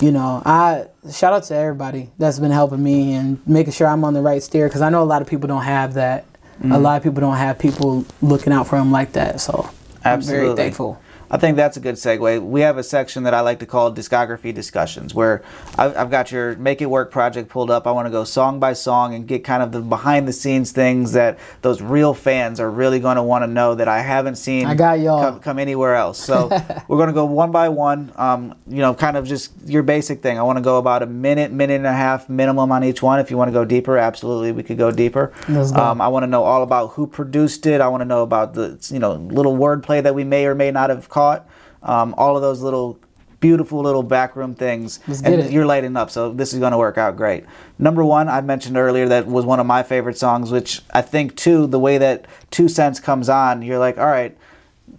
[0.00, 4.04] you know, I shout out to everybody that's been helping me and making sure I'm
[4.04, 6.26] on the right steer because I know a lot of people don't have that.
[6.58, 6.72] Mm-hmm.
[6.72, 9.40] A lot of people don't have people looking out for them like that.
[9.40, 9.70] So,
[10.04, 11.00] I'm very thankful.
[11.30, 12.42] I think that's a good segue.
[12.42, 15.42] We have a section that I like to call discography discussions, where
[15.76, 17.86] I've, I've got your Make It Work project pulled up.
[17.86, 20.72] I want to go song by song and get kind of the behind the scenes
[20.72, 24.36] things that those real fans are really going to want to know that I haven't
[24.36, 25.22] seen I got y'all.
[25.22, 26.18] Come, come anywhere else.
[26.18, 26.48] So
[26.88, 28.12] we're going to go one by one.
[28.16, 30.38] Um, you know, kind of just your basic thing.
[30.38, 33.20] I want to go about a minute, minute and a half minimum on each one.
[33.20, 35.32] If you want to go deeper, absolutely, we could go deeper.
[35.48, 35.82] Let's go.
[35.82, 37.80] Um, I want to know all about who produced it.
[37.80, 40.70] I want to know about the you know little wordplay that we may or may
[40.70, 41.48] not have caught.
[41.82, 42.98] Um, all of those little
[43.40, 45.00] beautiful little backroom things.
[45.06, 47.44] Let's and you're lighting up, so this is going to work out great.
[47.78, 51.36] Number one, I mentioned earlier that was one of my favorite songs, which I think
[51.36, 54.36] too the way that Two Cents comes on, you're like, all right.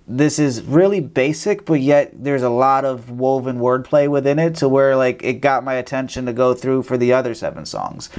[0.09, 4.67] This is really basic, but yet there's a lot of woven wordplay within it to
[4.69, 8.09] where like it got my attention to go through for the other seven songs.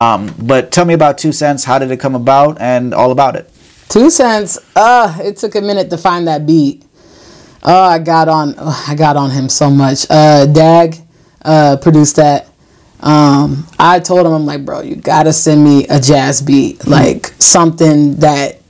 [0.00, 1.64] Um, but tell me about Two Cents.
[1.64, 3.50] How did it come about, and all about it.
[3.88, 4.58] Two cents.
[4.76, 6.84] Uh, it took a minute to find that beat.
[7.62, 8.54] Oh, I got on.
[8.58, 10.06] oh, I got on him so much.
[10.08, 10.96] Uh, Dag,
[11.44, 12.46] uh, produced that.
[13.00, 17.26] Um, I told him, I'm like, bro, you gotta send me a jazz beat, like
[17.38, 18.60] something that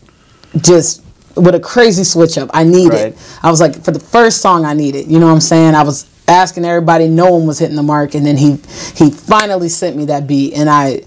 [0.60, 1.02] just
[1.34, 2.50] with a crazy switch up.
[2.52, 3.00] I need Right.
[3.12, 3.18] it.
[3.42, 5.06] I was like, for the first song, I need it.
[5.06, 5.74] You know what I'm saying?
[5.74, 8.58] I was asking everybody, no one was hitting the mark, and then he
[8.96, 11.02] he finally sent me that beat, and I.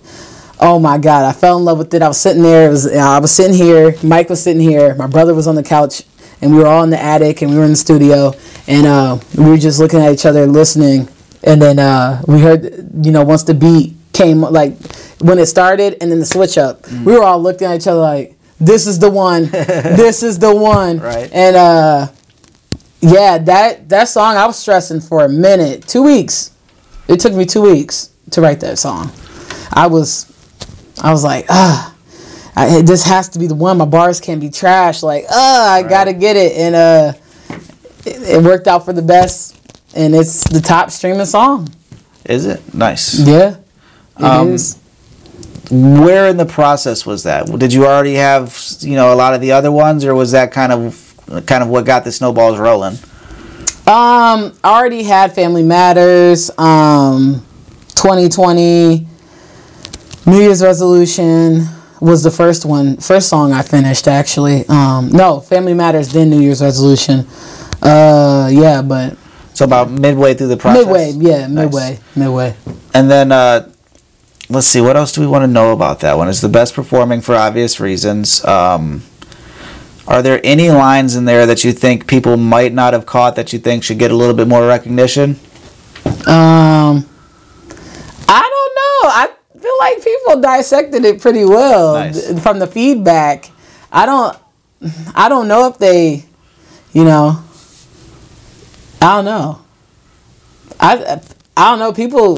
[0.64, 1.26] Oh my God!
[1.26, 2.04] I fell in love with it.
[2.04, 2.68] I was sitting there.
[2.68, 3.96] It was I was sitting here.
[4.04, 4.94] Mike was sitting here.
[4.94, 6.04] My brother was on the couch,
[6.42, 8.34] and we were all in the attic, and we were in the studio,
[8.68, 11.08] and uh, we were just looking at each other, listening.
[11.44, 14.74] And then uh, we heard, you know, once the beat came, like
[15.20, 18.00] when it started, and then the switch up, we were all looking at each other
[18.00, 19.46] like, "This is the one.
[19.52, 21.30] this is the one." Right.
[21.34, 22.08] And uh,
[23.02, 26.52] yeah, that that song I was stressing for a minute, two weeks.
[27.08, 29.12] It took me two weeks to write that song.
[29.74, 30.32] I was,
[31.02, 31.91] I was like, ah.
[32.56, 33.78] I, this has to be the one.
[33.78, 35.04] My bars can't be trash.
[35.04, 37.14] Like, uh, I gotta get it, and uh,
[38.06, 39.58] it, it worked out for the best,
[39.96, 41.70] and it's the top streaming song.
[42.26, 43.20] Is it nice?
[43.20, 43.56] Yeah,
[44.20, 44.78] it Um, is.
[45.72, 47.46] Where in the process was that?
[47.58, 50.52] Did you already have you know a lot of the other ones, or was that
[50.52, 51.08] kind of
[51.46, 52.98] kind of what got the snowballs rolling?
[53.88, 56.52] Um, I already had Family Matters.
[56.58, 57.46] Um,
[57.96, 59.08] 2020
[60.26, 61.66] New Year's resolution
[62.02, 64.66] was the first one, first song I finished actually.
[64.68, 67.26] Um, no, Family Matters, then New Year's resolution.
[67.82, 69.18] Uh, yeah, but
[69.54, 70.86] So about midway through the process.
[70.86, 71.50] midway, yeah, Nice.
[71.66, 72.56] midway, midway.
[72.94, 73.72] And then uh,
[74.50, 76.28] let's see, what else do we want to know about that one?
[76.28, 78.44] It's the best performing for obvious reasons.
[78.46, 79.04] Um,
[80.08, 83.54] are there any lines in there that you think people might not have caught that
[83.54, 85.40] you think should get a little bit more recognition?
[86.28, 87.08] Um,
[88.28, 89.10] I don't know.
[89.10, 89.30] I
[89.62, 92.42] feel like people dissected it pretty well Nice.
[92.42, 93.50] from the feedback.
[93.92, 94.38] I don't.
[95.16, 96.26] I don't know if they,
[96.94, 97.44] you know.
[99.02, 99.62] I don't know.
[100.80, 101.20] I
[101.56, 101.94] I don't know.
[101.94, 102.38] People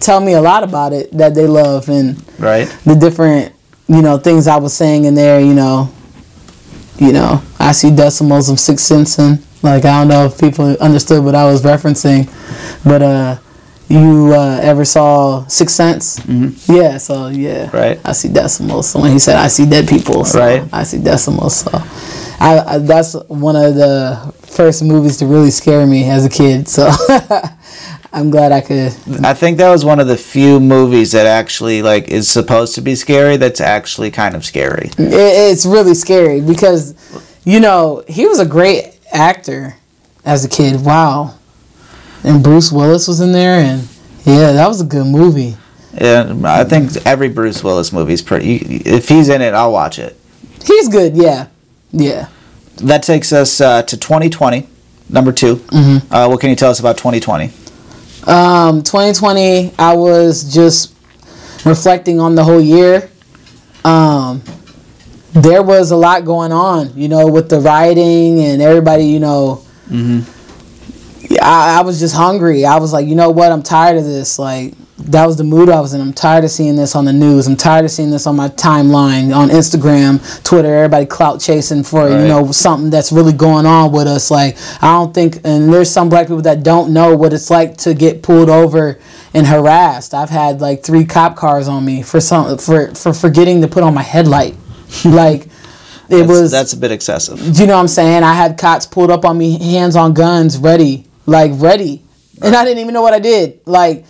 [0.00, 2.68] tell me a lot about it that they love and Right?
[2.84, 3.54] the different
[3.88, 5.40] you know things I was saying in there.
[5.40, 5.92] You know.
[6.98, 10.64] You know, I see decimals of six cents and like I don't know if people
[10.78, 12.26] understood what I was referencing,
[12.84, 13.36] but uh,
[13.88, 16.18] you uh, ever saw Sixth Sense?
[16.20, 16.72] Mm-hmm.
[16.74, 18.00] Yeah, so yeah, Right.
[18.04, 18.90] I see decimals.
[18.90, 20.68] So when he said I see dead people, so Right.
[20.72, 21.56] I see decimals.
[21.60, 21.70] So
[22.40, 26.66] I, I that's one of the first movies to really scare me as a kid.
[26.68, 26.88] So
[28.12, 28.92] I'm glad I could.
[29.24, 32.80] I think that was one of the few movies that actually like is supposed to
[32.80, 34.88] be scary that's actually kind of scary.
[34.98, 35.12] It,
[35.52, 36.94] it's really scary because
[37.44, 39.76] you know he was a great actor
[40.24, 40.80] as a kid.
[40.84, 41.34] Wow,
[42.26, 43.88] and Bruce Willis was in there, and
[44.24, 45.56] yeah, that was a good movie.
[45.94, 48.56] Yeah, I think every Bruce Willis movie is pretty.
[48.56, 50.18] If he's in it, I'll watch it.
[50.64, 51.16] He's good.
[51.16, 51.46] Yeah,
[51.92, 52.28] yeah.
[52.78, 54.68] That takes us uh, to 2020,
[55.08, 56.12] number 2 Mm-hmm.
[56.12, 57.44] Uh, what can you tell us about 2020?
[58.26, 60.94] Um, 2020, I was just
[61.64, 63.08] reflecting on the whole year.
[63.84, 64.42] Um,
[65.32, 69.64] there was a lot going on, you know, with the rioting and everybody, you know.
[71.40, 72.64] I, I was just hungry.
[72.64, 73.52] I was like, you know what?
[73.52, 74.38] I'm tired of this.
[74.38, 76.00] Like, that was the mood I was in.
[76.00, 77.46] I'm tired of seeing this on the news.
[77.46, 80.74] I'm tired of seeing this on my timeline, on Instagram, Twitter.
[80.74, 84.30] Everybody clout chasing for you know something that's really going on with us.
[84.30, 87.76] Like, I don't think, and there's some black people that don't know what it's like
[87.78, 88.98] to get pulled over
[89.34, 90.14] and harassed.
[90.14, 93.82] I've had like three cop cars on me for some for for forgetting to put
[93.82, 94.56] on my headlight.
[95.04, 95.46] like,
[96.08, 97.58] it That's, was that's a bit excessive.
[97.58, 98.22] you know what I'm saying?
[98.22, 102.02] I had cops pulled up on me, hands on guns, ready, like ready,
[102.42, 103.60] and I didn't even know what I did.
[103.66, 104.04] Like,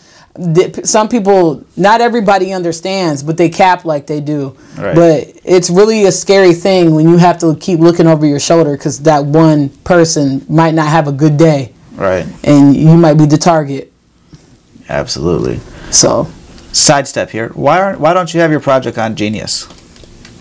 [0.85, 4.57] some people, not everybody understands, but they cap like they do.
[4.77, 4.95] Right.
[4.95, 8.77] But it's really a scary thing when you have to keep looking over your shoulder
[8.77, 12.27] because that one person might not have a good day, Right.
[12.45, 13.91] and you might be the target.
[14.89, 15.61] Absolutely.
[15.91, 16.29] So,
[16.73, 17.49] Sidestep here.
[17.55, 19.67] Why aren't Why don't you have your project on Genius?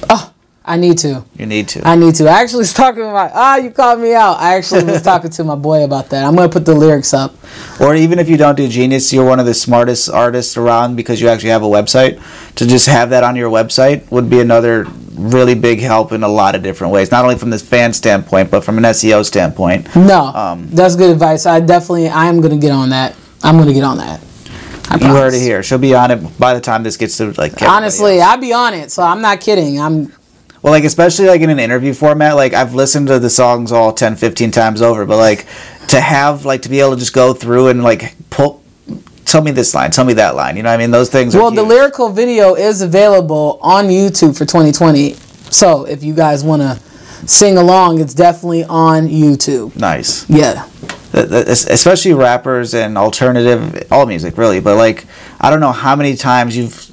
[0.09, 0.31] oh,
[0.67, 1.23] I need to.
[1.37, 1.87] You need to.
[1.87, 2.27] I need to.
[2.27, 3.31] I actually was talking about.
[3.35, 4.39] Ah, you called me out.
[4.39, 6.25] I actually was talking to my boy about that.
[6.25, 7.35] I'm gonna put the lyrics up.
[7.79, 11.21] or even if you don't do Genius, you're one of the smartest artists around because
[11.21, 12.19] you actually have a website.
[12.55, 16.27] To just have that on your website would be another really big help in a
[16.27, 17.11] lot of different ways.
[17.11, 19.95] Not only from this fan standpoint, but from an SEO standpoint.
[19.95, 21.45] No, Um, that's good advice.
[21.45, 23.15] I definitely, I am gonna get on that.
[23.43, 24.19] I'm gonna get on that.
[24.99, 25.61] You heard it here.
[25.63, 27.61] She'll be on it by the time this gets to like.
[27.61, 28.31] Honestly, else.
[28.31, 28.91] I'll be on it.
[28.91, 29.79] So I'm not kidding.
[29.79, 30.11] I'm.
[30.65, 33.93] Well, like especially like in an interview format, like I've listened to the songs all
[33.93, 35.45] 10, 15 times over, but like
[35.89, 38.63] to have like to be able to just go through and like pull
[39.25, 40.57] tell me this line, tell me that line.
[40.57, 40.89] You know what I mean?
[40.89, 45.13] Those things are Well, the lyrical video is available on YouTube for 2020.
[45.51, 46.79] So if you guys wanna
[47.27, 49.75] sing along, it's definitely on YouTube.
[49.75, 50.27] nice.
[50.27, 50.65] Yeah.
[51.11, 55.05] Th- es- Especially rappers and alternative all music really, but like
[55.39, 56.91] I don't know how many times you've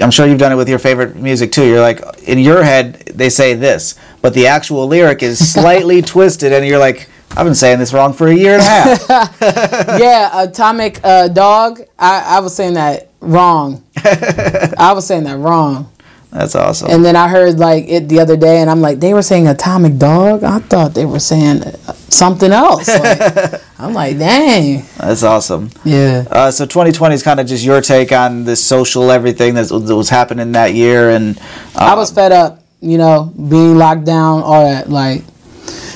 [0.00, 1.66] I'm sure you've done it with your favorite music too.
[1.66, 6.52] You're like in your head they say this, but the actual lyric is slightly twisted
[6.52, 9.08] and you're like I've been saying this wrong for a year and a half.
[10.00, 11.80] yeah, Atomic uh, Dog.
[11.98, 13.82] I, I was saying that wrong.
[13.96, 15.90] I was saying that wrong.
[16.30, 16.90] That's awesome.
[16.90, 19.48] And then I heard like it the other day, and I'm like, they were saying
[19.48, 20.44] Atomic Dog.
[20.44, 21.62] I thought they were saying
[22.08, 22.88] something else.
[22.88, 24.82] Like, I'm like, dang.
[24.96, 25.70] That's awesome.
[25.84, 26.24] Yeah.
[26.30, 30.08] Uh, so 2020 is kind of just your take on this social everything that was,
[30.08, 34.64] happening that year, and uh, I was fed up, you know, being locked down, all
[34.64, 34.88] that.
[34.88, 35.22] Like,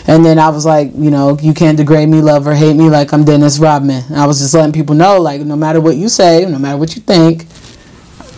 [0.07, 2.90] and then I was like, you know, you can't degrade me, love or hate me
[2.90, 4.05] like I'm Dennis Rodman.
[4.09, 6.77] And I was just letting people know, like, no matter what you say, no matter
[6.77, 7.46] what you think,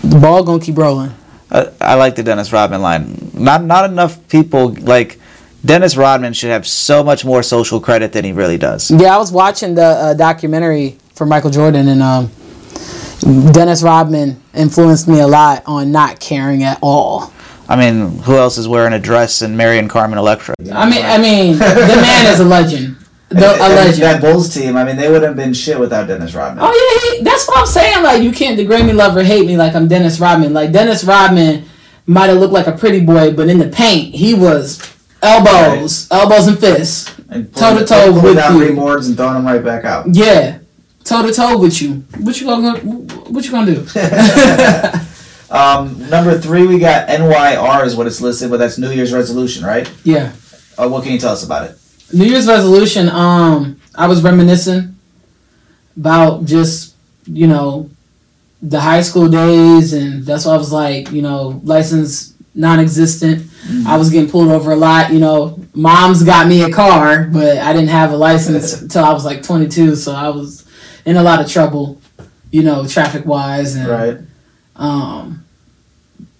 [0.02, 1.12] the ball gonna keep rolling.
[1.50, 3.32] I, I like the Dennis Rodman line.
[3.34, 5.18] Not not enough people like
[5.64, 8.90] Dennis Rodman should have so much more social credit than he really does.
[8.90, 12.31] Yeah, I was watching the uh, documentary for Michael Jordan, and um,
[13.53, 17.33] Dennis Rodman influenced me a lot on not caring at all.
[17.68, 20.55] I mean, who else is wearing a dress and marrying Carmen Electra?
[20.73, 22.96] I mean, I mean, the man is a legend.
[23.29, 24.03] The, a legend.
[24.03, 26.64] That Bulls team, I mean, they would have been shit without Dennis Rodman.
[26.66, 28.03] Oh yeah, he, that's what I'm saying.
[28.03, 29.57] Like you can't degrade me, love or hate me.
[29.57, 30.53] Like I'm Dennis Rodman.
[30.53, 31.64] Like Dennis Rodman
[32.07, 34.81] might have looked like a pretty boy, but in the paint, he was
[35.22, 37.04] elbows, elbows and fists,
[37.54, 38.74] toe to toe with down you.
[38.74, 40.06] boards and throwing them right back out.
[40.14, 40.59] Yeah,
[41.04, 42.04] toe to toe with you.
[42.18, 43.87] What you gonna What you gonna do?
[45.50, 49.64] Um, number three, we got NYR is what it's listed, but that's New Year's resolution,
[49.64, 49.90] right?
[50.04, 50.33] yeah.
[50.78, 51.76] Uh, what can you tell us about it?
[52.12, 53.09] New Year's resolution.
[53.09, 54.94] Um, I was reminiscing
[55.96, 56.94] about just
[57.26, 57.90] you know
[58.62, 63.46] the high school days, and that's why I was like, you know, license non-existent.
[63.86, 65.12] I was getting pulled over a lot.
[65.12, 69.12] You know, mom's got me a car, but I didn't have a license until I
[69.12, 70.66] was like 22, so I was
[71.04, 72.00] in a lot of trouble.
[72.50, 74.18] You know, traffic wise, and Right.
[74.74, 75.44] um,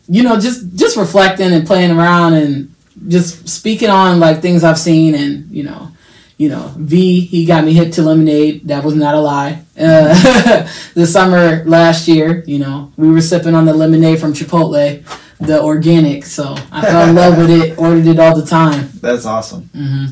[0.09, 2.75] you know, just just reflecting and playing around and
[3.07, 5.93] just speaking on like things I've seen and you know,
[6.37, 8.67] you know, V he got me hit to lemonade.
[8.67, 9.63] That was not a lie.
[9.79, 15.05] Uh, the summer last year, you know, we were sipping on the lemonade from Chipotle,
[15.41, 16.25] the organic.
[16.25, 17.79] So I fell in love with it.
[17.79, 18.89] Ordered it all the time.
[19.01, 19.71] That's awesome.
[19.75, 20.05] hmm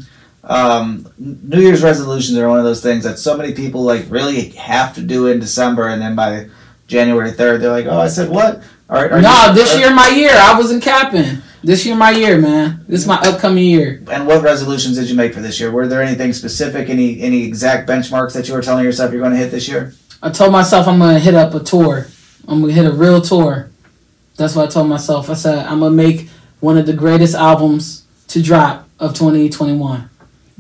[0.45, 4.51] Um, New Year's resolutions are one of those things that so many people like really
[4.51, 6.47] have to do in December, and then by
[6.87, 9.93] January third, they're like, "Oh, I said what?" Are, are No, you- this are- year
[9.95, 10.31] my year.
[10.33, 11.43] I wasn't capping.
[11.63, 12.85] This year my year, man.
[12.89, 14.01] This is my upcoming year.
[14.11, 15.71] And what resolutions did you make for this year?
[15.73, 19.33] Were there anything specific, any any exact benchmarks that you were telling yourself you're going
[19.33, 19.93] to hit this year?
[20.23, 22.07] I told myself I'm gonna hit up a tour.
[22.47, 23.69] I'm gonna hit a real tour.
[24.39, 25.29] That's what I told myself.
[25.29, 30.09] I said I'm gonna make one of the greatest albums to drop of 2021.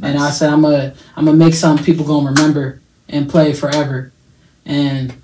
[0.02, 4.12] And I said I'm gonna I'm gonna make something people gonna remember and play forever.
[4.66, 5.14] And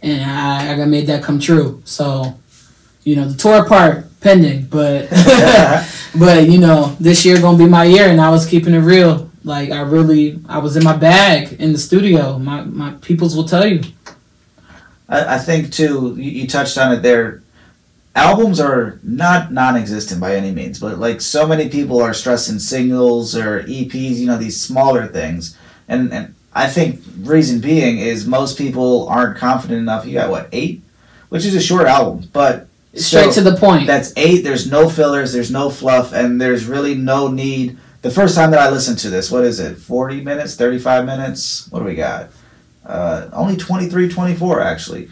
[0.00, 1.82] and I, I made that come true.
[1.84, 2.38] So,
[3.02, 5.08] you know, the tour part pending, but
[6.18, 9.28] but you know, this year gonna be my year, and I was keeping it real.
[9.42, 12.38] Like I really, I was in my bag in the studio.
[12.38, 13.82] My my peoples will tell you.
[15.08, 16.14] I, I think too.
[16.16, 17.42] You, you touched on it there.
[18.18, 23.36] Albums are not non-existent by any means, but like so many people are stressing singles
[23.36, 24.16] or EPs.
[24.16, 25.56] You know these smaller things,
[25.88, 30.04] and and I think reason being is most people aren't confident enough.
[30.04, 30.82] You got what eight,
[31.28, 33.86] which is a short album, but Straight still- to the point.
[33.86, 34.42] That's eight.
[34.42, 35.32] There's no fillers.
[35.32, 37.78] There's no fluff, and there's really no need.
[38.02, 39.76] The first time that I listened to this, what is it?
[39.78, 41.68] Forty minutes, thirty-five minutes.
[41.70, 42.30] What do we got?
[42.84, 45.10] Uh, only 23, 24 actually.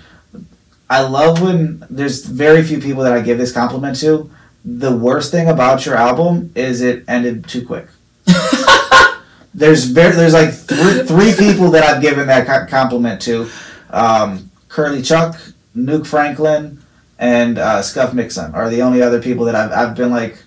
[0.88, 4.30] I love when there's very few people that I give this compliment to.
[4.64, 7.88] The worst thing about your album is it ended too quick.
[9.54, 13.48] there's very there's like three, three people that I've given that compliment to.
[13.90, 15.36] Um, Curly Chuck,
[15.76, 16.82] Nuke Franklin,
[17.18, 20.38] and uh, Scuff Mixon are the only other people that I've, I've been like,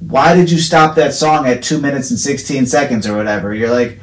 [0.00, 3.54] why did you stop that song at two minutes and 16 seconds or whatever?
[3.54, 4.00] You're like,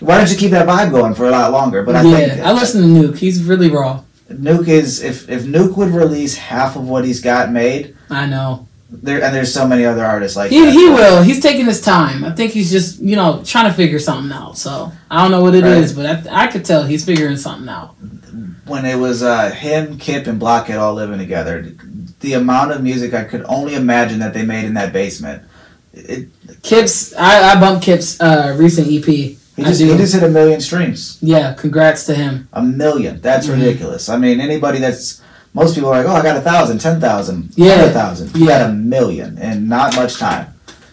[0.00, 1.82] why don't you keep that vibe going for a lot longer?
[1.82, 3.18] But I yeah, think I listen to Nuke.
[3.18, 4.02] He's really raw.
[4.30, 8.66] Nuke is if if Nuke would release half of what he's got made, I know.
[8.90, 10.72] there and there's so many other artists like He, that.
[10.72, 11.22] he will.
[11.22, 12.24] He's taking his time.
[12.24, 14.58] I think he's just you know trying to figure something out.
[14.58, 16.24] So I don't know what it is, Right.
[16.24, 17.94] but I, I could tell he's figuring something out.
[18.66, 21.72] When it was uh, him, Kip, and Blockhead all living together,
[22.20, 25.42] the amount of music I could only imagine that they made in that basement.
[25.94, 26.28] It,
[26.62, 27.14] Kip's.
[27.14, 29.37] I, I bumped Kip's uh, recent EP.
[29.58, 31.18] He just he just hit a million streams.
[31.20, 32.48] yeah, congrats to him.
[32.52, 33.20] A million.
[33.20, 33.54] That's Mhm.
[33.54, 34.08] ridiculous.
[34.08, 35.20] I mean, anybody that's
[35.54, 37.76] most people are like, oh, I got a thousand, ten thousand, Yeah.
[37.76, 38.28] hundred thousand.
[38.36, 38.46] He Yeah.
[38.60, 40.46] got a million in not much time,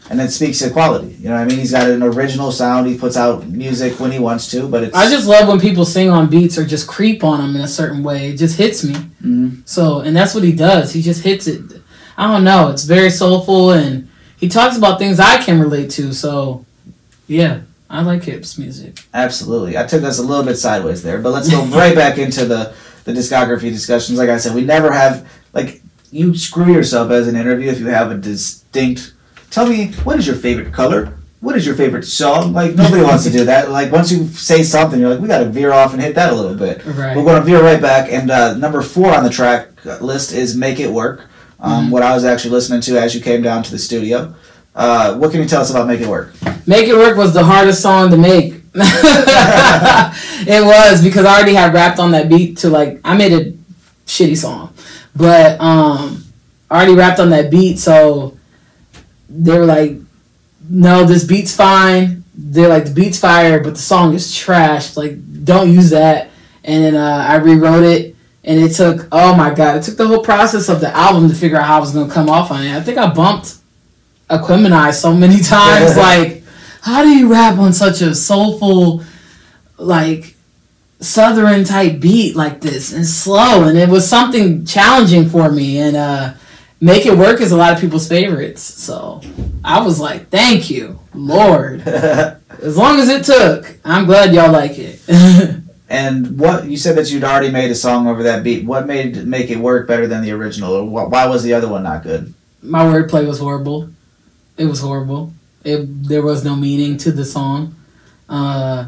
[0.09, 1.15] and it speaks to quality.
[1.21, 2.87] You know, what I mean, he's got an original sound.
[2.87, 5.85] He puts out music when he wants to, but it's I just love when people
[5.85, 8.29] sing on beats or just creep on them in a certain way.
[8.29, 8.95] It just hits me.
[9.23, 9.57] Mhm.
[9.65, 10.93] So, and that's what he does.
[10.93, 11.61] He just hits it.
[12.17, 12.69] I don't know.
[12.69, 16.13] It's very soulful, and he talks about things I can relate to.
[16.13, 16.63] So,
[17.27, 17.57] yeah,
[17.95, 18.99] I like Kip's music.
[19.13, 19.77] Absolutely.
[19.77, 22.73] I took us a little bit sideways there, but let's go right back into the,
[23.05, 24.17] the discography discussions.
[24.17, 25.81] Like I said, we never have, like,
[26.11, 29.13] you screw yourself as an interview if you have a distinct.
[29.49, 31.17] Tell me, what is your favorite color?
[31.41, 32.53] What is your favorite song?
[32.53, 33.69] Like, nobody wants to do that.
[33.69, 36.33] Like, once you say something, you're like, we got to veer off and hit that
[36.33, 36.83] a little bit.
[36.85, 37.15] Right.
[37.15, 38.11] We're going to veer right back.
[38.11, 39.69] And uh, number four on the track
[40.01, 41.27] list is Make It Work,
[41.59, 41.91] um, Mhm.
[41.91, 44.33] what I was actually listening to as you came down to the studio.
[44.75, 46.33] Uh, what can you tell us about Make It Work?
[46.67, 48.55] Make It Work was the hardest song to make.
[48.75, 53.53] it was because I already had rapped on that beat to like I made a
[54.05, 54.73] shitty song.
[55.15, 56.25] But um
[56.69, 58.37] already rapped on that beat, so
[59.29, 59.97] they were like,
[60.69, 64.97] "No, this beat's fine." They're like, "The beat's fire, but the song is trash.
[64.97, 66.31] Like, don't use that."
[66.65, 68.13] And then uh, I rewrote it,
[68.43, 71.35] and it took oh my god, it took the whole process of the album to
[71.35, 72.75] figure out how I was gonna come off on it.
[72.75, 73.55] I think I bumped
[74.29, 76.43] Aquemini so many times, like,
[76.81, 79.03] how do you rap on such a soulful,
[79.77, 80.35] like
[80.99, 83.63] southern type beat like this and slow?
[83.67, 86.33] And it was something challenging for me and uh
[86.81, 88.61] make it work is a lot of people's favorites.
[88.61, 89.21] So
[89.63, 91.81] i was like thank you lord.
[91.87, 94.99] As long as it took i'm glad y'all like it.
[95.87, 98.65] And what you said that you'd already made a song over that beat.
[98.65, 100.73] What made make it work better than the original?
[100.73, 102.33] Or wh- why was the other one not good?
[102.61, 103.89] My wordplay was horrible
[104.57, 105.33] it was horrible
[105.63, 107.75] it there was no meaning to the song
[108.29, 108.87] uh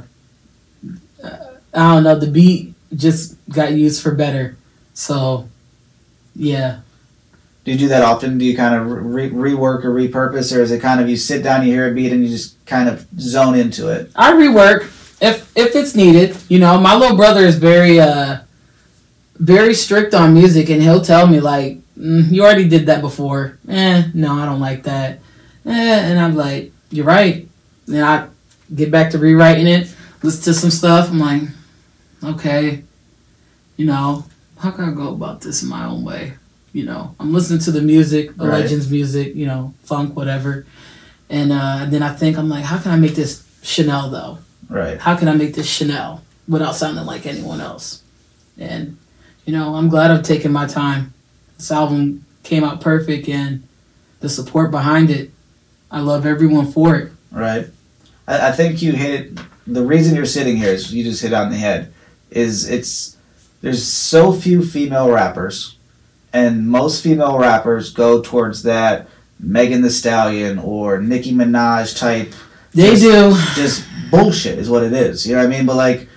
[1.77, 2.17] I don't know.
[2.17, 4.57] The beat just got used for better.
[4.93, 5.47] So,
[6.35, 6.79] yeah.
[7.63, 8.37] Do you do that often?
[8.37, 11.43] Do you kind of re- rework or repurpose, or is it kind of you sit
[11.43, 14.09] down, you hear a beat, and you just kind of zone into it?
[14.15, 14.85] I rework
[15.21, 16.37] if if it's needed.
[16.49, 18.39] You know, my little brother is very uh
[19.37, 23.57] very strict on music, and he'll tell me like, mm, "You already did that before."
[23.67, 25.19] Eh, no, I don't like that.
[25.67, 27.47] Eh, and I'm like, "You're right."
[27.85, 28.27] Then I
[28.73, 29.93] get back to rewriting it,
[30.23, 31.09] listen to some stuff.
[31.09, 31.43] I'm like,
[32.23, 32.83] okay,
[33.77, 34.25] you know,
[34.57, 36.33] how can I go about this in my own way?
[36.73, 38.61] You know, I'm listening to the music, the Right.
[38.61, 40.65] Legends music, you know, funk, whatever.
[41.29, 44.39] And uh, then I think, I'm like, how can I make this Chanelle though?
[44.69, 44.99] Right.
[44.99, 48.03] How can I make this Chanelle without sounding like anyone else?
[48.57, 48.97] And,
[49.45, 51.13] you know, I'm glad I've taken my time.
[51.57, 53.63] This album came out perfect and
[54.19, 55.31] the support behind it,
[55.91, 57.11] I love everyone for it.
[57.31, 57.67] Right.
[58.27, 59.39] I, I think you hit it.
[59.65, 61.93] The reason you're sitting here is you just hit it on the head.
[62.29, 63.17] Is it's
[63.61, 65.77] there's so few female rappers,
[66.33, 69.07] and most female rappers go towards that
[69.39, 72.33] Megan Thee Stallion or Nicki Minaj type.
[72.73, 73.61] They just, do.
[73.61, 75.25] Just bullshit is what it is.
[75.25, 75.65] You know what I mean?
[75.65, 76.07] But like,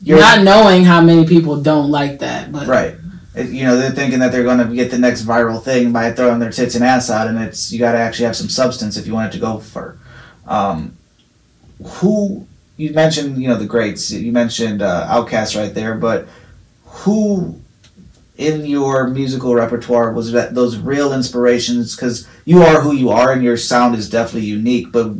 [0.00, 2.96] you're Not knowing how many people don't like that, but right.
[3.36, 6.38] You know they're thinking that they're going to get the next viral thing by throwing
[6.38, 9.06] their tits and ass out, and it's you got to actually have some substance if
[9.06, 9.98] you want it to go for.
[10.46, 10.96] Um,
[11.84, 12.46] who
[12.78, 14.10] you mentioned, you know the greats.
[14.10, 16.28] You mentioned uh, Outkast right there, but
[16.84, 17.60] who
[18.38, 21.94] in your musical repertoire was that those real inspirations?
[21.94, 24.92] Because you are who you are, and your sound is definitely unique.
[24.92, 25.12] But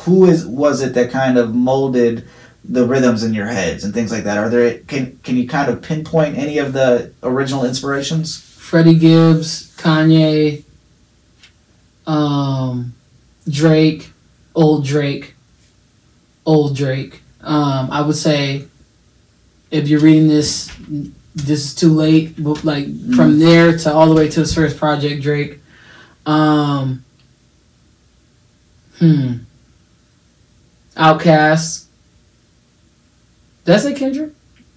[0.00, 2.28] who is was it that kind of molded?
[2.64, 5.68] The rhythms in your heads and things like that are there can can you kind
[5.70, 8.40] of pinpoint any of the original inspirations
[8.72, 10.64] Freddie Gibbs, Kanye,
[12.06, 12.94] um,
[13.46, 14.10] Drake,
[14.54, 15.34] old Drake,
[16.46, 17.20] old Drake.
[17.42, 18.64] Um, I would say
[19.70, 20.74] if you're reading this,
[21.34, 22.42] this is too late.
[22.42, 25.58] But like from there to all the way to his first project, Drake.
[26.24, 27.04] Um,
[28.98, 29.34] hmm.
[30.96, 31.81] Outkast.
[33.64, 34.30] Did I say Kendrick?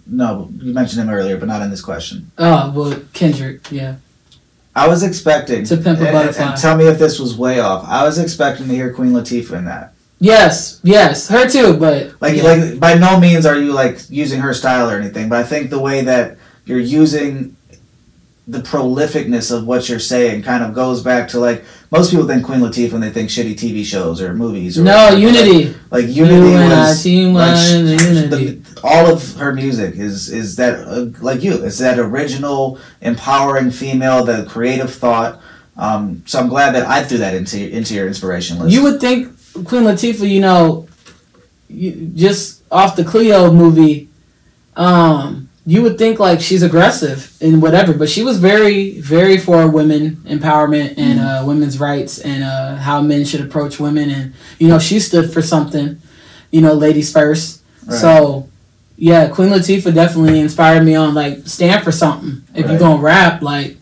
[0.07, 3.95] no you mentioned him earlier but not in this question Oh, well, Kendrick, yeah.
[4.75, 6.45] i was expecting To Pimp a and- Butterfly.
[6.45, 9.57] and tell me if this was way off i was expecting to hear queen latifah
[9.57, 12.43] in that Yes, yes, her too, but like yeah.
[12.43, 15.69] like by no means are you like using her style or anything but i think
[15.71, 17.55] the way that you're using
[18.47, 22.45] the prolificness of what you're saying kind of goes back to like most people think
[22.45, 24.77] Queen Latifah when they think shitty TV shows or movies.
[24.77, 25.65] Or no whatever, unity.
[25.65, 27.69] Like, like Unity You was like, one, sh-
[28.01, 28.45] sh- Unity.
[28.45, 31.53] the- all of her music is is that uh, like you.
[31.63, 35.41] It's that original, empowering female, the creative thought.
[35.75, 38.71] Um, so I'm glad that I threw that into into your inspiration list.
[38.75, 39.29] You would think
[39.65, 40.87] Queen Latifah, you know,
[41.67, 44.07] you, just off the Cleo movie,
[44.75, 49.67] um, you would think like she's aggressive and whatever, but she was very, very for
[49.67, 54.67] women empowerment and uh, women's rights and uh, how men should approach women, and you
[54.67, 55.99] know, she stood for something,
[56.51, 57.63] you know, ladies first.
[57.85, 57.97] Right.
[57.97, 58.47] So,
[58.97, 62.43] yeah, Queen Latifah definitely inspired me on like stand for something.
[62.53, 62.71] If Right.
[62.71, 63.77] you're gonna rap, like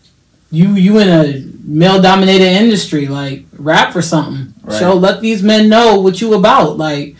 [0.50, 4.54] you you in a male dominated industry, like rap for something.
[4.62, 4.78] Right.
[4.78, 6.78] Show let these men know what you about.
[6.78, 7.16] Like,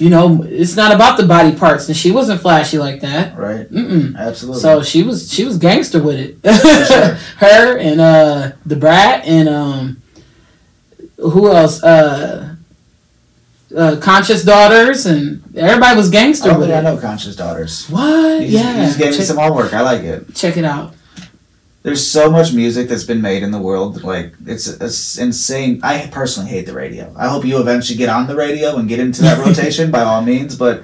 [0.00, 3.36] you know, it's not about the body parts, and she wasn't flashy like that.
[3.36, 4.16] right, Mm-mm.
[4.16, 4.60] absolutely.
[4.60, 6.86] So she was she was gangster with it.
[6.86, 7.14] sure.
[7.38, 10.02] Her and uh Da Brat and um
[11.16, 11.82] who else?
[11.82, 12.54] Uh
[13.76, 17.86] uh, conscious daughters and everybody was I gangster don't with think I know Conscious Daughters.
[17.90, 18.40] What?
[18.40, 18.76] You just, yeah.
[18.80, 19.74] you just gave me check, some homework.
[19.74, 20.34] I like it.
[20.34, 20.94] check it out.
[21.82, 24.02] There's so much music that's been made in the world.
[24.02, 25.80] Like it's, it's insane.
[25.82, 27.14] I personally hate the radio.
[27.16, 30.20] I hope you eventually get on the radio and get into that rotation by all
[30.22, 30.56] means.
[30.56, 30.82] But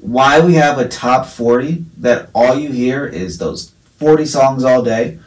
[0.00, 4.82] why we have a top forty that all you hear is those forty songs all
[4.82, 5.18] day,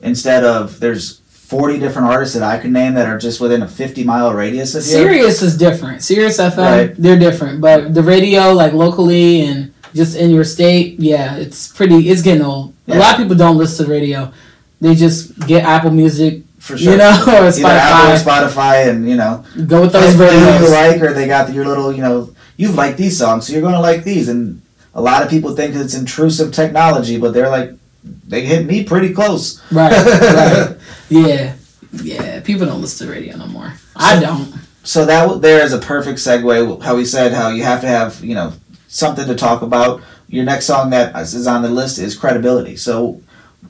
[0.00, 3.68] instead of there's 40 different artists that I could name that are just within a
[3.68, 4.90] 50 mile radius of you.
[4.90, 6.02] Sirius is different.
[6.02, 6.94] Sirius FM, Right.
[6.96, 7.60] they're different.
[7.60, 12.08] But the radio, like locally and just in your state, yeah, it's pretty.
[12.08, 12.72] It's getting old.
[12.88, 14.32] A lot of people don't listen to the radio.
[14.80, 16.92] They just get Apple Music, For sure.
[16.92, 18.48] you know, or Either Apple or Spotify.
[18.48, 21.92] Spotify and, you know, Go with those who you like, or they got your little,
[21.92, 24.28] you know, you like these songs, so you're going to like these.
[24.28, 24.62] And
[24.94, 27.72] a lot of people think it's intrusive technology, but they're like,
[28.28, 29.62] they hit me pretty close.
[29.72, 30.76] Right, right.
[31.08, 31.54] Yeah,
[32.02, 32.40] yeah.
[32.40, 33.72] People don't listen to radio no more.
[33.96, 34.52] I don't.
[34.82, 36.82] So that there is a perfect segue.
[36.82, 38.52] How we said how you have to have, you know,
[38.88, 40.02] something to talk about.
[40.28, 42.76] Your next song that is on the list is credibility.
[42.76, 43.22] So,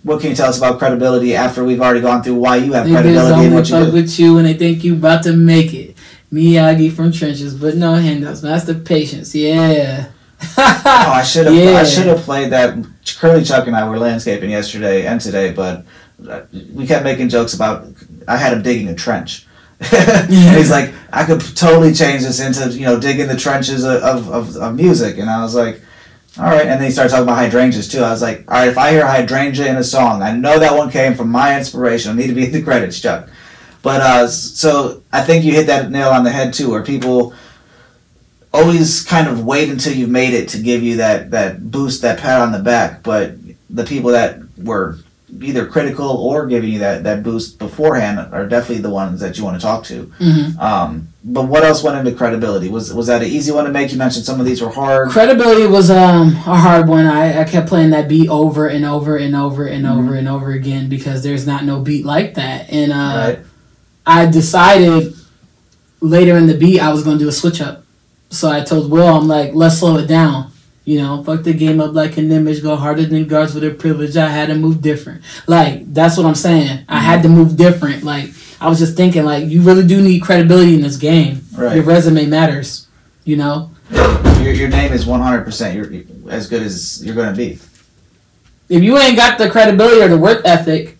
[0.02, 2.86] what can you tell us about credibility after we've already gone through why you have
[2.86, 3.92] Niggas credibility and what you fuck do?
[3.92, 5.96] with you when they think you about to make it.
[6.32, 8.40] Miyagi from trenches, but no handouts.
[8.40, 9.34] That's the patience.
[9.34, 10.10] Yeah.
[10.58, 11.54] Oh, I should have.
[11.54, 11.78] Yeah.
[11.78, 12.76] I should have played that.
[13.18, 15.84] Curly Chuck and I were landscaping yesterday and today, but
[16.28, 16.42] uh,
[16.72, 17.86] we kept making jokes about.
[18.26, 19.46] I had him digging a trench.
[19.92, 24.28] and he's like, I could totally change this into you know digging the trenches of,
[24.28, 25.80] of, of music, and I was like,
[26.38, 26.66] all right.
[26.66, 28.00] And then he started talking about hydrangeas too.
[28.00, 30.76] I was like, all right, if I hear hydrangea in a song, I know that
[30.76, 32.10] one came from my inspiration.
[32.10, 33.28] I need to be in the credits, Chuck.
[33.82, 37.34] But uh, so I think you hit that nail on the head too, where people
[38.52, 42.18] always kind of wait until you've made it to give you that that boost, that
[42.18, 43.02] pat on the back.
[43.02, 43.34] But
[43.70, 44.98] the people that were
[45.40, 49.44] either critical or giving you that, that boost beforehand are definitely the ones that you
[49.44, 50.04] want to talk to.
[50.18, 52.68] hmm Um, but what else went into credibility?
[52.68, 53.90] Was was that an easy one to make?
[53.92, 55.08] You mentioned some of these were hard.
[55.10, 57.06] Credibility was um a hard one.
[57.06, 59.98] I, I kept playing that beat over and over and over and Mm-hmm.
[59.98, 62.70] over and over again because there's not no beat like that.
[62.70, 62.96] And uh,
[63.36, 63.38] Right.
[64.06, 65.14] I decided
[66.00, 67.84] later in the beat I was gonna do a switch up.
[68.30, 70.50] So I told Will, I'm like, let's slow it down.
[70.84, 73.74] You know, fuck the game up like an image, go harder than guards with their
[73.74, 74.16] privilege.
[74.16, 75.22] I had to move different.
[75.46, 76.84] Like, that's what I'm saying.
[76.88, 78.02] I had to move different.
[78.02, 78.30] Like,
[78.60, 81.42] I was just thinking, like, you really do need credibility in this game.
[81.56, 81.76] Right.
[81.76, 82.86] Your resume matters.
[83.24, 83.70] You know?
[83.90, 85.74] Your, your name is one hundred percent.
[85.74, 87.58] You're as good as you're going to be.
[88.68, 90.98] If you ain't got the credibility or the work ethic,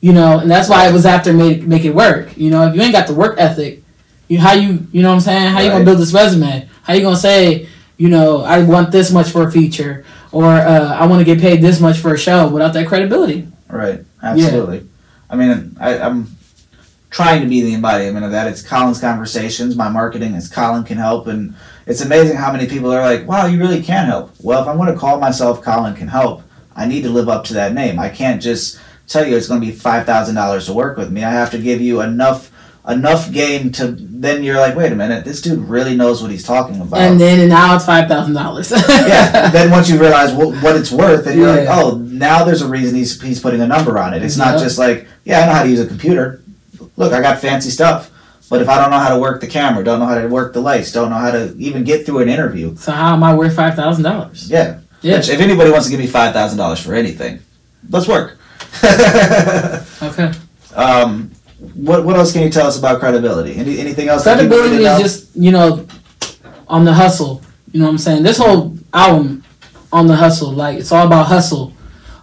[0.00, 2.36] you know, and that's why it was after make make it work.
[2.36, 3.82] You know, if you ain't got the work ethic,
[4.28, 5.50] you how you you know what I'm saying?
[5.50, 6.68] How you gonna build this resume?
[6.82, 10.94] How you gonna say, you know, I want this much for a feature or uh,
[10.94, 13.46] I want to get paid this much for a show without that credibility?
[13.68, 14.04] Right.
[14.22, 14.88] Absolutely.
[15.30, 16.36] I mean, I, I'm
[17.10, 18.48] trying to be the embodiment of that.
[18.48, 19.76] It's Colin's conversations.
[19.76, 21.54] My marketing is Colin can help, and
[21.86, 24.76] it's amazing how many people are like, "Wow, you really can help." Well, if I'm
[24.76, 26.42] going to call myself Colin can help,
[26.74, 27.98] I need to live up to that name.
[27.98, 31.10] I can't just tell you it's going to be five thousand dollars to work with
[31.10, 31.22] me.
[31.22, 32.50] I have to give you enough
[32.88, 36.44] enough game to then you're like, wait a minute, this dude really knows what he's
[36.44, 37.00] talking about.
[37.00, 38.70] And then and now it's five thousand dollars.
[38.88, 39.50] yeah.
[39.50, 42.68] Then once you realize what, what it's worth, and you're like, oh, now there's a
[42.68, 44.22] reason he's he's putting a number on it.
[44.22, 46.42] It's not just like, yeah, I know how to use a computer.
[46.96, 48.10] Look, I got fancy stuff.
[48.50, 50.52] But if I don't know how to work the camera, don't know how to work
[50.52, 53.34] the lights, don't know how to even get through an interview, So how am I
[53.34, 54.50] worth five thousand dollars?
[54.50, 54.80] yeah.
[55.00, 55.16] Yeah.
[55.16, 57.40] Which, if anybody wants to give me five thousand dollars for anything,
[57.88, 58.38] let's work.
[60.02, 60.32] Okay.
[60.74, 61.30] um,
[61.74, 63.56] what what else can you tell us about credibility?
[63.56, 64.22] Any, anything else?
[64.22, 64.98] Credibility is know?
[64.98, 65.86] just you know
[66.68, 67.42] on the hustle.
[67.72, 68.22] You know what I'm saying?
[68.22, 69.42] This whole album
[69.92, 71.72] on the hustle, like it's all about hustle,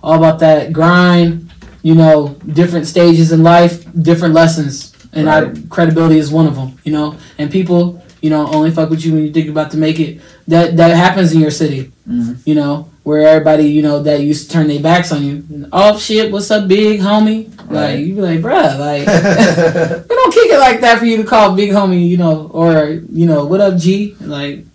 [0.04, 1.50] all about that grind.
[1.84, 6.80] You know, different stages in life, different lessons, and I, credibility is one of them.
[6.84, 9.78] You know, and people, you know, only fuck with you when you think about to
[9.78, 10.22] make it.
[10.48, 11.92] That that happens in your city.
[12.08, 12.38] Mhm.
[12.46, 15.68] You know, where everybody, you know, that used to turn their backs on you.
[15.72, 17.50] Off shit, what's up, big homie?
[17.70, 17.96] Right.
[17.96, 19.08] Like you be like, bruh, like.
[20.10, 22.90] We don't kick it like that for you to call big homie, you know, or
[23.12, 24.16] you know, what up, G?
[24.22, 24.66] Like,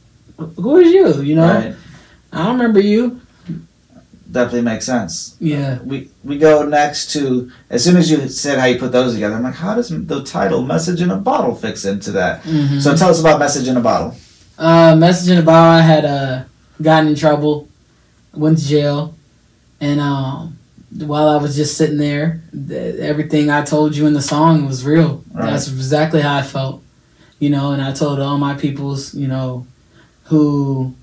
[0.56, 1.22] who is you?
[1.22, 1.74] You know, right.
[2.32, 3.20] I don't remember you.
[4.30, 5.36] Definitely makes sense.
[5.40, 9.14] Yeah, we we go next to as soon as you said how you put those
[9.14, 12.82] together i'm like how does the title message in a bottle fix into that Mhm.
[12.82, 14.16] so tell us about message in a bottle
[14.58, 15.70] uh, a Bottle.
[15.70, 16.42] I had uh
[16.82, 17.68] gotten in trouble,
[18.36, 19.14] went to jail,
[19.80, 20.58] and um,
[20.90, 24.84] while I was just sitting there, th- everything I told you in the song was
[24.84, 25.24] real.
[25.32, 25.50] Right.
[25.50, 26.82] That's exactly how I felt,
[27.38, 27.72] you know.
[27.72, 29.66] And I told all my peoples, you know,
[30.24, 30.94] who,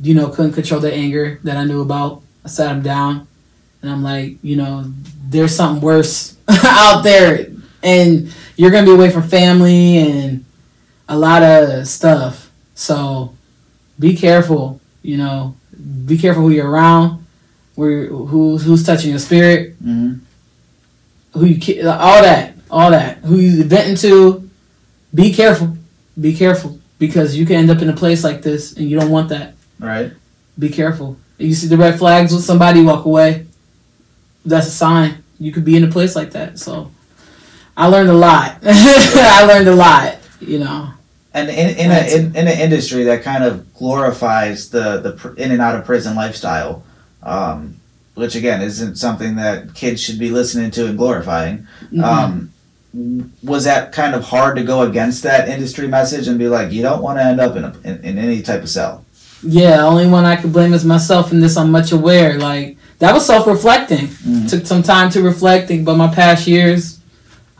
[0.00, 2.22] you know, couldn't control their anger that I knew about.
[2.44, 3.26] I sat them down,
[3.82, 4.84] and I'm like, you know,
[5.28, 7.48] there's something worse out there,
[7.82, 10.44] and you're gonna be away from family and
[11.08, 12.50] a lot of stuff.
[12.74, 13.34] So
[13.98, 15.54] be careful, you know,
[16.06, 17.24] be careful who you're around,
[17.74, 20.18] where who who's touching your spirit, mm-hmm.
[21.38, 24.48] who you all that, all that, who you venting to.
[25.12, 25.76] Be careful,
[26.20, 29.10] be careful, because you can end up in a place like this, and you don't
[29.10, 29.54] want that.
[29.78, 30.12] right
[30.58, 31.16] Be careful.
[31.38, 33.46] You see the red flags with somebody, walk away.
[34.44, 35.24] That's a sign.
[35.38, 36.58] you could be in a place like that.
[36.58, 36.92] So
[37.76, 38.58] I learned a lot.
[38.62, 40.18] I learned a lot.
[40.40, 40.94] You know.
[41.32, 45.34] And in in, a, in in an industry that kind of glorifies the the pr-
[45.34, 46.82] in and out of prison lifestyle,
[47.22, 47.76] um,
[48.14, 51.66] which again isn't something that kids should be listening to and glorifying.
[51.92, 52.02] Mhm.
[52.02, 52.50] Um,
[53.44, 56.82] was that kind of hard to go against that industry message and be like, you
[56.82, 59.04] don't want to end up in, a, in in any type of cell?
[59.44, 62.36] Yeah, only one I could blame is myself, and this I'm much aware.
[62.38, 64.08] Like that was self-reflecting.
[64.08, 64.50] Mhm.
[64.50, 66.98] Took some time to reflect, think about my past years.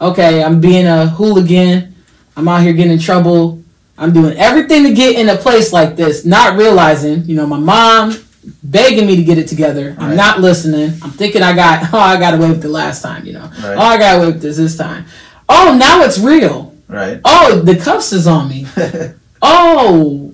[0.00, 1.94] Okay, I'm being a hooligan.
[2.36, 3.59] I'm out here getting in trouble.
[4.00, 7.58] I'm doing everything to get in a place like this, not realizing, you know, my
[7.58, 8.16] mom
[8.62, 9.94] begging me to get it together.
[9.98, 10.16] I'm Right.
[10.16, 10.94] not listening.
[11.02, 13.42] I'm thinking I got, oh, I got away with it last time, you know.
[13.62, 13.76] Right.
[13.76, 15.04] Oh, I got away with this this time.
[15.48, 16.74] Oh, now it's real.
[16.88, 17.20] Right.
[17.26, 18.66] Oh, the cuffs is on me.
[19.42, 20.32] oh,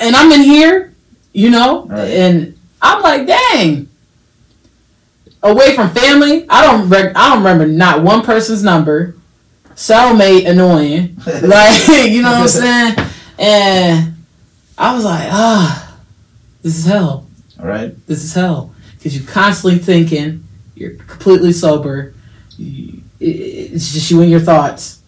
[0.00, 0.94] and I'm in here,
[1.34, 2.08] you know, Right.
[2.08, 3.88] and I'm like, dang.
[5.42, 9.14] Away from family, I don't rec- I don't remember not one person's number.
[9.76, 12.94] Cellmate annoying, like you know what I'm saying,
[13.38, 14.14] and
[14.78, 15.98] I was like, ah,
[16.62, 17.26] this is hell.
[17.58, 17.94] right.
[18.06, 20.42] This is hell because you're constantly thinking.
[20.74, 22.14] You're completely sober.
[22.58, 25.00] It's just you and your thoughts.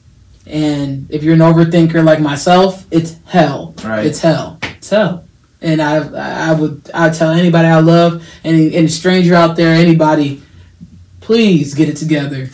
[0.46, 3.74] And if you're an overthinker like myself, it's hell.
[3.84, 4.06] Right.
[4.06, 4.58] It's hell.
[4.62, 5.24] It's hell.
[5.60, 10.42] And I, I would, I tell anybody I love, any, any stranger out there, anybody,
[11.20, 12.46] please get it together.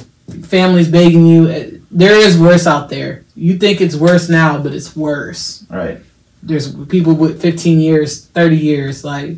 [0.43, 1.74] Family's begging you.
[1.97, 3.23] There is worse out there.
[3.37, 5.65] You think it's worse now, but it's worse.
[5.71, 6.01] Right.
[6.43, 9.37] There's people with 15 years, 30 years, like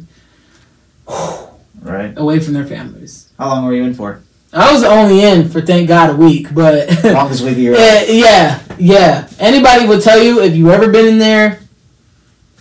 [1.83, 2.15] Right.
[2.17, 3.29] away from their families.
[3.39, 4.21] How long were you in for?
[4.53, 7.85] I was only in for thank God a week, but Longest week of your yeah,
[7.95, 8.09] life.
[8.09, 9.29] yeah, yeah.
[9.39, 11.61] Anybody would tell you if you ever been in there.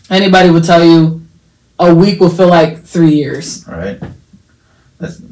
[0.10, 1.26] Anybody would tell you
[1.80, 4.00] a week will feel like three years Right.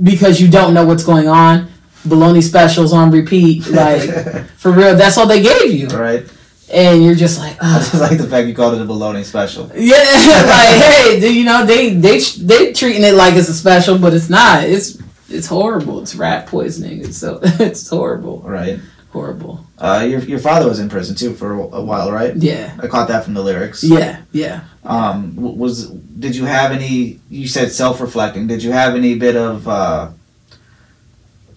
[0.01, 1.68] because you don't know what's going on.
[2.06, 4.10] Bologna specials on repeat, like
[4.58, 4.95] for real.
[4.95, 6.26] That's all they gave you, right.
[6.72, 9.24] and you're just like, I "Ugh." just like the fact you called it a bologna
[9.24, 9.70] special.
[9.76, 9.95] yeah,
[10.47, 14.14] like hey, do you know they they they treating it like it's a special, but
[14.14, 14.64] it's not.
[14.64, 14.97] It's
[15.30, 16.01] it's horrible.
[16.01, 17.01] It's rat poisoning.
[17.01, 18.80] It's so it's horrible, Right.
[19.12, 19.66] horrible.
[19.80, 22.36] Uh, your your father was in prison too for a while, right?
[22.36, 23.84] Yeah, I caught that from the lyrics.
[23.84, 24.62] yeah, yeah.
[24.84, 27.20] Um, was did you have any?
[27.30, 28.47] You said self-reflecting.
[28.47, 29.68] Did you have any bit of?
[29.68, 30.10] Uh,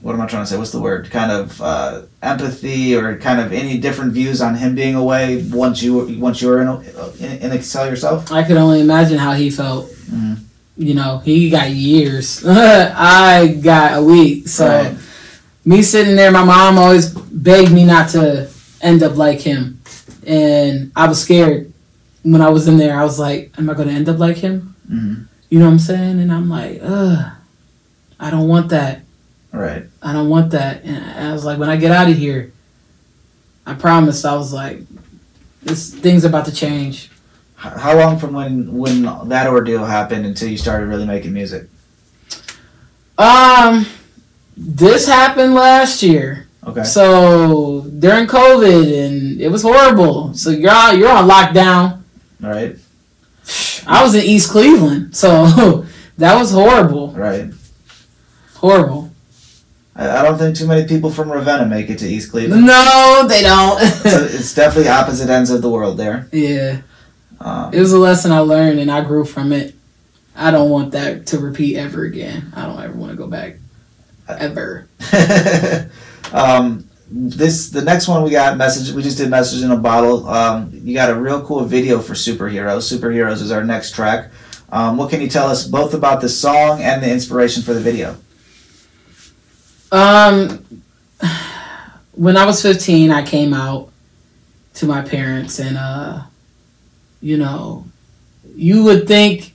[0.07, 0.57] what am I trying to say?
[0.57, 1.11] What's the word?
[1.11, 5.83] Kind of uh, empathy, or kind of any different views on him being away once
[5.83, 6.79] you were- once you were in a,
[7.19, 8.31] in, in a cell yourself?
[8.31, 9.91] I could only imagine how he felt.
[9.91, 10.39] Mhm.
[10.77, 12.45] You know, he got years.
[12.47, 14.47] I got a week.
[14.47, 14.97] So Right.
[15.65, 18.49] me sitting there, my mom always begged me not to
[18.83, 19.81] end up like him,
[20.25, 21.73] and I was scared
[22.23, 22.95] when I was in there.
[22.97, 25.27] I was like, "Am I going to end up like him?" Mhm.
[25.51, 26.21] You know what I'm saying?
[26.21, 27.25] And I'm like, "Ugh,
[28.21, 29.01] I don't want that.
[29.57, 29.85] Right.
[30.03, 32.53] I don't want that." And I was like, "When I get out of here,
[33.67, 34.83] I promised." I was like,
[35.63, 37.11] "This thing's about to change."
[37.57, 41.69] How long from when when that ordeal happened until you started really making music?
[43.19, 43.87] Um,
[44.57, 46.47] this happened last year.
[46.67, 46.83] Okay.
[46.85, 50.35] So during COVID, and it was horrible.
[50.35, 52.03] So you're on, you're on lockdown.
[52.45, 52.77] All right.
[53.87, 55.87] I was in East Cleveland, so
[56.19, 57.51] that was horrible, Right.
[58.57, 59.06] horrible.
[59.97, 62.67] I, I don't think too many people from Ravenna make it to East Cleveland.
[62.67, 63.79] No, they don't.
[63.81, 66.29] so it's definitely opposite ends of the world there.
[66.33, 66.83] yeah,
[67.41, 69.75] Um, it was a lesson I learned, and I grew from it.
[70.35, 72.53] I don't want that to repeat ever again.
[72.55, 73.57] I don't ever want to go back,
[74.29, 74.87] ever.
[76.33, 78.93] um, this the next one we got message.
[78.95, 80.29] We just did message in a bottle.
[80.29, 82.93] Um, you got a real cool video for superheroes.
[82.93, 84.31] Superheroes is our next track.
[84.71, 87.81] Um, what can you tell us both about the song and the inspiration for the
[87.81, 88.17] video?
[89.93, 90.83] Um,
[92.13, 93.91] when I was 15, I came out
[94.75, 96.23] to my parents, and uh,
[97.21, 97.85] you know,
[98.55, 99.55] you would think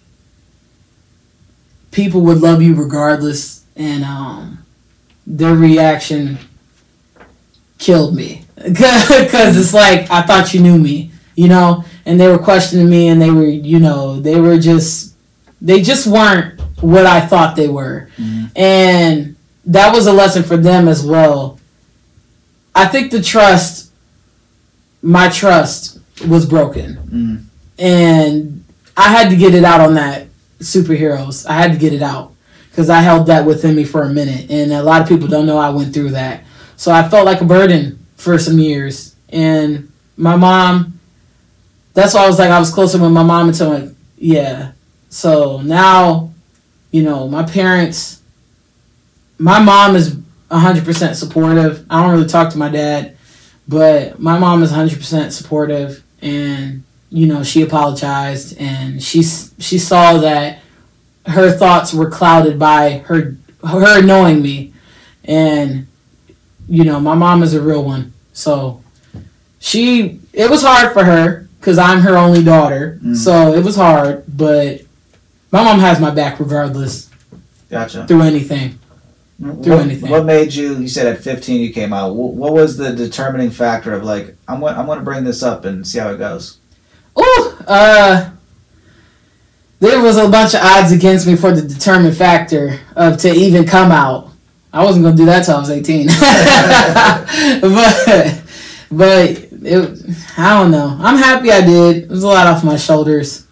[1.91, 4.65] people would love you regardless, and um,
[5.27, 6.37] their reaction
[7.77, 8.45] killed me.
[8.63, 13.07] Because it's like I thought you knew me, you know, and they were questioning me,
[13.07, 15.15] and they were, you know, they were just,
[15.59, 18.09] they just weren't what I thought they were,
[18.55, 19.30] and
[19.65, 21.59] that was a lesson for them as well.
[22.73, 23.91] I think the trust,
[25.01, 27.43] my trust, was broken, Mm.
[27.83, 28.63] and
[28.95, 30.27] I had to get it out on that
[30.59, 31.45] superheroes.
[31.47, 32.31] I had to get it out
[32.69, 35.45] because I held that within me for a minute, and a lot of people don't
[35.45, 36.43] know I went through that.
[36.77, 40.99] So I felt like a burden for some years, and my mom.
[41.93, 44.71] That's why I was like I was closer with my mom until like yeah.
[45.09, 46.31] So now,
[46.91, 48.20] you know, my parents.
[49.41, 50.17] My mom is
[50.51, 51.83] hundred percent supportive.
[51.89, 53.17] I don't really talk to my dad,
[53.67, 59.77] but my mom is hundred percent supportive, and you know she apologized and she she
[59.79, 60.59] saw that
[61.25, 63.35] her thoughts were clouded by her
[63.67, 64.73] her knowing me,
[65.25, 65.87] and
[66.69, 68.81] you know my mom is a real one, so
[69.59, 73.15] she it was hard for her because I'm her only daughter, Mm.
[73.15, 74.81] so it was hard, but
[75.51, 77.09] my mom has my back regardless
[77.69, 78.05] Gotcha.
[78.07, 78.77] through anything.
[79.41, 80.09] What, anything.
[80.11, 80.77] what made you?
[80.77, 82.13] You said at 15 you came out.
[82.13, 85.41] What, what was the determining factor of like I'm going I'm going to bring this
[85.41, 86.59] up and see how it goes?
[87.15, 88.29] Oh, uh,
[89.79, 93.65] there was a bunch of odds against me for the determining factor of to even
[93.65, 94.29] come out.
[94.71, 96.05] I wasn't gonna do that till I was eighteen,
[97.61, 98.41] but
[98.91, 99.29] but
[99.63, 100.97] it, I don't know.
[100.99, 102.03] I'm happy I did.
[102.03, 103.47] It was a lot off my shoulders.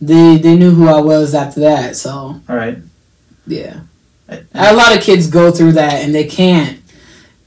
[0.00, 2.78] They they knew who I was after that, so All right.
[3.46, 3.82] yeah.
[4.54, 6.78] A lot of kids go through that and they can't.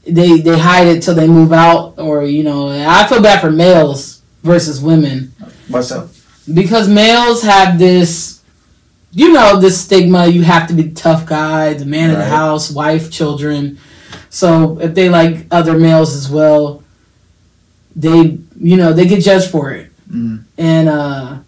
[0.06, 2.68] They they hide it till they move out, or you know.
[2.68, 5.32] I feel bad for males versus women
[5.68, 6.08] What's up?
[6.52, 8.42] because males have this,
[9.12, 10.26] you know, this stigma.
[10.26, 13.78] You have to be the tough guy, the man of the house, wife, children.
[14.28, 16.82] So if they like other males as well,
[17.96, 20.44] they you know they get judged for it, Mm.
[20.58, 21.38] and uh,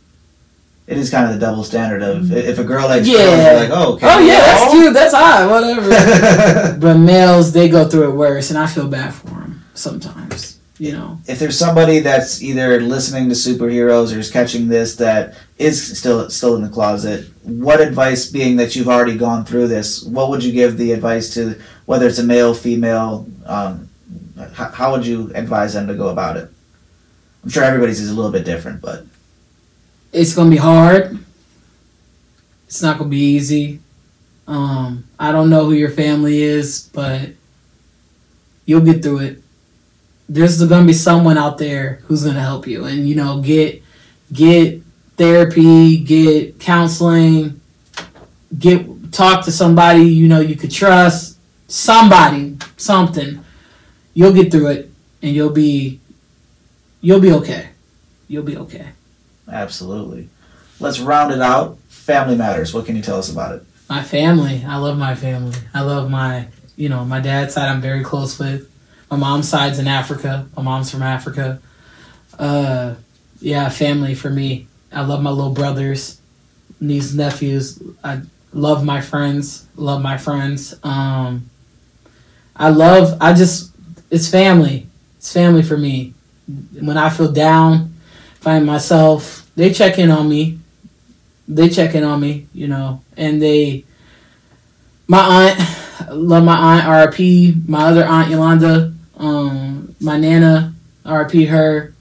[0.86, 3.16] It is kind of the double standard of if a girl likes Yeah.
[3.16, 4.06] girls, like, oh, okay.
[4.08, 6.78] oh yeah, that's cute, that's hot, whatever.
[6.80, 10.52] but males, they go through it worse, and I feel bad for them sometimes.
[10.78, 11.18] You know.
[11.26, 16.28] if there's somebody that's either listening to superheroes or is catching this that is still
[16.28, 20.44] still in the closet, what advice, being that you've already gone through this, what would
[20.44, 23.26] you give the advice to whether it's a male, female?
[23.46, 23.88] Um,
[24.52, 26.50] how, how would you advise them to go about it?
[27.42, 29.06] I'm sure everybody's is a little bit different, but
[30.16, 31.18] it's gonna be hard.
[32.66, 33.80] It's not gonna be easy.
[34.48, 37.30] Um, I don't know who your family is, but
[38.64, 39.42] you'll get through it.
[40.26, 43.82] There's gonna be someone out there who's gonna help you, and you know, get
[44.32, 44.80] get
[45.18, 47.60] therapy, get counseling,
[48.58, 51.38] get talk to somebody you know you could trust,
[51.68, 53.44] somebody, something.
[54.14, 54.90] You'll get through it,
[55.20, 56.00] and you'll be
[57.02, 57.68] you'll be okay.
[58.28, 58.95] You'll be okay.
[59.50, 60.28] Absolutely.
[60.80, 61.78] Let's round it out.
[61.88, 62.74] Family matters.
[62.74, 63.62] What can you tell us about it?
[63.88, 64.64] My family.
[64.66, 65.56] I love my family.
[65.72, 68.70] I love my, you know, my dad's side I'm very close with.
[69.10, 70.48] My mom's side's in Africa.
[70.56, 71.60] My mom's from Africa.
[72.38, 72.94] Uh,
[73.40, 74.66] yeah, family for me.
[74.92, 76.20] I love my little brothers,
[76.80, 77.82] nieces, nephews.
[78.02, 78.22] I
[78.52, 79.66] love my friends.
[79.76, 80.74] Love my friends.
[80.82, 81.48] Um,
[82.54, 83.16] I love.
[83.20, 83.72] I just.
[84.10, 84.86] It's family.
[85.18, 86.14] It's family for me.
[86.80, 87.95] When I feel down,
[88.46, 89.50] find myself.
[89.56, 90.60] They check in on me.
[91.48, 92.46] They check in on me.
[92.52, 93.84] You know, and they.
[95.08, 97.68] My aunt, love my aunt RP.
[97.68, 100.74] My other aunt Yolanda, um, my nana
[101.04, 101.92] RP her.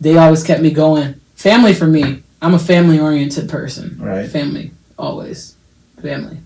[0.00, 1.20] They always kept me going.
[1.34, 2.22] Family for me.
[2.42, 3.98] I'm a family oriented person.
[4.00, 4.28] Right.
[4.28, 5.56] Family always.
[6.00, 6.38] Family.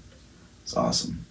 [0.62, 1.26] It's awesome.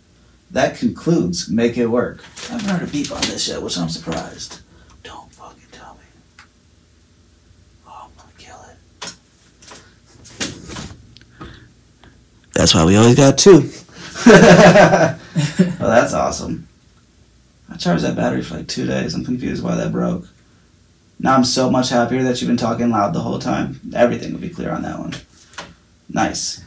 [0.52, 2.24] That concludes Make It Work.
[2.50, 4.62] I haven't heard a beep on this yet, which I'm surprised.
[5.02, 6.06] Don't fucking tell me.
[7.88, 9.14] Oh, I'm gonna kill it.
[12.64, 13.60] That's why we always got two.
[14.26, 15.18] well,
[15.80, 16.66] that's awesome.
[17.70, 19.14] I charged that battery for like two days.
[19.14, 20.30] I'm confused why that broke.
[21.20, 23.82] Now I'm so much happier that you've been talking loud the whole time.
[23.94, 25.14] Everything will be clear on that one.
[26.08, 26.64] Nice.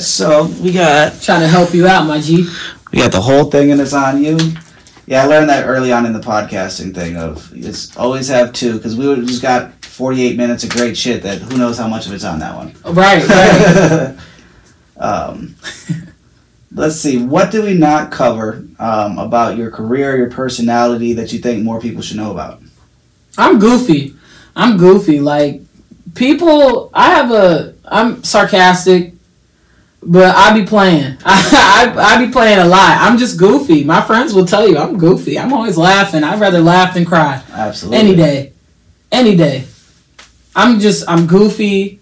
[0.04, 2.48] so we got Trying to help you out, my G.
[2.92, 4.36] we got the whole thing and it's on you.
[5.06, 8.78] Yeah, I learned that early on in the podcasting thing of it's always have two
[8.78, 12.08] because we would just got 48 minutes of great shit that who knows how much
[12.08, 12.74] of it's on that one.
[12.84, 14.18] Right, right.
[14.98, 15.56] um,
[16.72, 21.38] let's see, what do we not cover um, about your career, your personality that you
[21.38, 22.60] think more people should know about?
[23.38, 24.14] I'm goofy.
[24.54, 25.20] I'm goofy.
[25.20, 25.62] Like
[26.14, 27.74] people, I have a.
[27.84, 29.12] I'm sarcastic,
[30.02, 31.18] but I be playing.
[31.24, 32.98] I, I I be playing a lot.
[33.00, 33.84] I'm just goofy.
[33.84, 35.38] My friends will tell you I'm goofy.
[35.38, 36.24] I'm always laughing.
[36.24, 37.98] I'd rather laugh than cry Absolutely.
[37.98, 38.52] any day,
[39.12, 39.64] any day.
[40.54, 42.00] I'm just I'm goofy.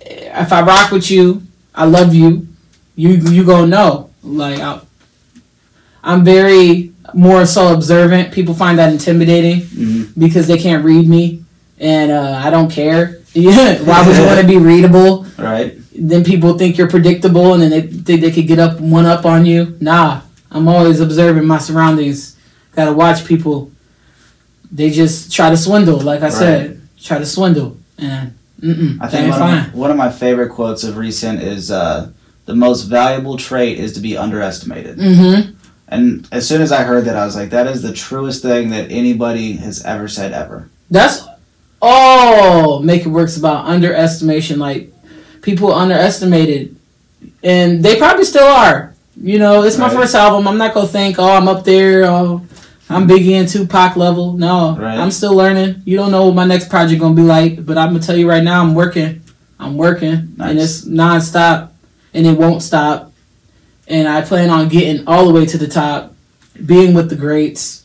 [0.00, 1.45] If I rock with you,
[1.76, 2.48] I love you.
[2.96, 4.10] You you gonna know.
[4.22, 4.80] Like I,
[6.02, 8.32] I'm very more so observant.
[8.32, 10.08] People find that intimidating Mhm.
[10.18, 11.42] because they can't read me,
[11.78, 13.18] and uh, I don't care.
[13.34, 15.26] Yeah, why would you want to be readable?
[15.38, 15.76] Right?
[15.98, 19.24] Then people think you're predictable, and then they think they could get up one up
[19.26, 19.76] on you.
[19.80, 22.36] Nah, I'm always observing my surroundings.
[22.74, 23.70] Gotta watch people.
[24.72, 29.30] They just try to swindle, like I said, try to swindle, and mm-mm, I think
[29.30, 32.10] one of, my, one of my favorite quotes of recent is uh,
[32.46, 34.98] the most valuable trait is to be underestimated.
[34.98, 35.52] Mm-hmm.
[35.88, 38.70] And as soon as I heard that, I was like, that is the truest thing
[38.70, 40.68] that anybody has ever said ever.
[40.90, 41.24] That's
[41.80, 44.58] all Make It Work's about underestimation.
[44.58, 44.92] Like
[45.42, 46.74] people underestimated,
[47.42, 48.94] and they probably still are.
[49.20, 49.96] You know, it's my Right.
[49.96, 50.46] first album.
[50.48, 52.04] I'm not gonna think, oh, I'm up there.
[52.04, 52.42] Oh,
[52.88, 54.34] I'm Biggie and Tupac level.
[54.34, 54.98] No, Right.
[54.98, 55.82] I'm still learning.
[55.84, 58.28] You don't know what my next project gonna be like, but I'm gonna tell you
[58.28, 59.22] right now, I'm working.
[59.58, 60.56] I'm working, and Nice.
[60.82, 61.68] it's nonstop,
[62.14, 63.12] and it won't stop.
[63.88, 66.14] And I plan on getting all the way to the top,
[66.64, 67.82] being with the greats,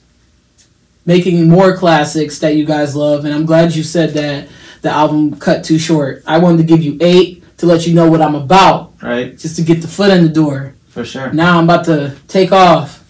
[1.06, 3.26] making more classics that you guys love.
[3.26, 4.48] And I'm glad you said that
[4.82, 6.24] the album cut too short.
[6.28, 9.38] I wanted to give you eight to let you know what I'm about, Right?
[9.38, 10.74] just to get the foot in the door.
[10.90, 11.32] For sure.
[11.32, 13.04] Now I'm about to take off.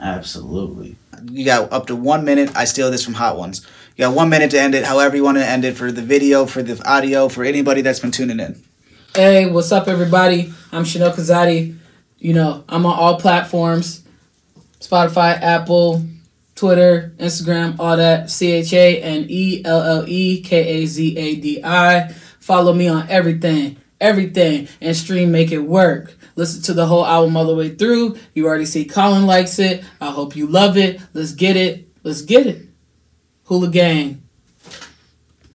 [0.00, 0.96] Absolutely.
[1.30, 2.54] You got up to one minute.
[2.56, 3.66] I steal this from Hot Ones.
[3.96, 6.02] You got one minute to end it, however you want to end it for the
[6.02, 8.60] video, for the audio, for anybody that's been tuning in.
[9.14, 10.52] Hey, what's up, everybody?
[10.72, 11.76] I'm Chanelle Kazadi.
[12.18, 14.02] You know, I'm on all platforms
[14.80, 16.04] Spotify, Apple,
[16.54, 18.30] Twitter, Instagram, all that.
[18.30, 22.08] C H A N E L L E K A Z A D I.
[22.40, 26.16] Follow me on everything, everything, and stream Make It Work.
[26.36, 28.16] Listen to the whole album all the way through.
[28.34, 29.84] You already see Colin likes it.
[30.00, 31.00] I hope you love it.
[31.14, 31.88] Let's get it.
[32.02, 32.68] Let's get it.
[33.44, 34.23] Hula Gang.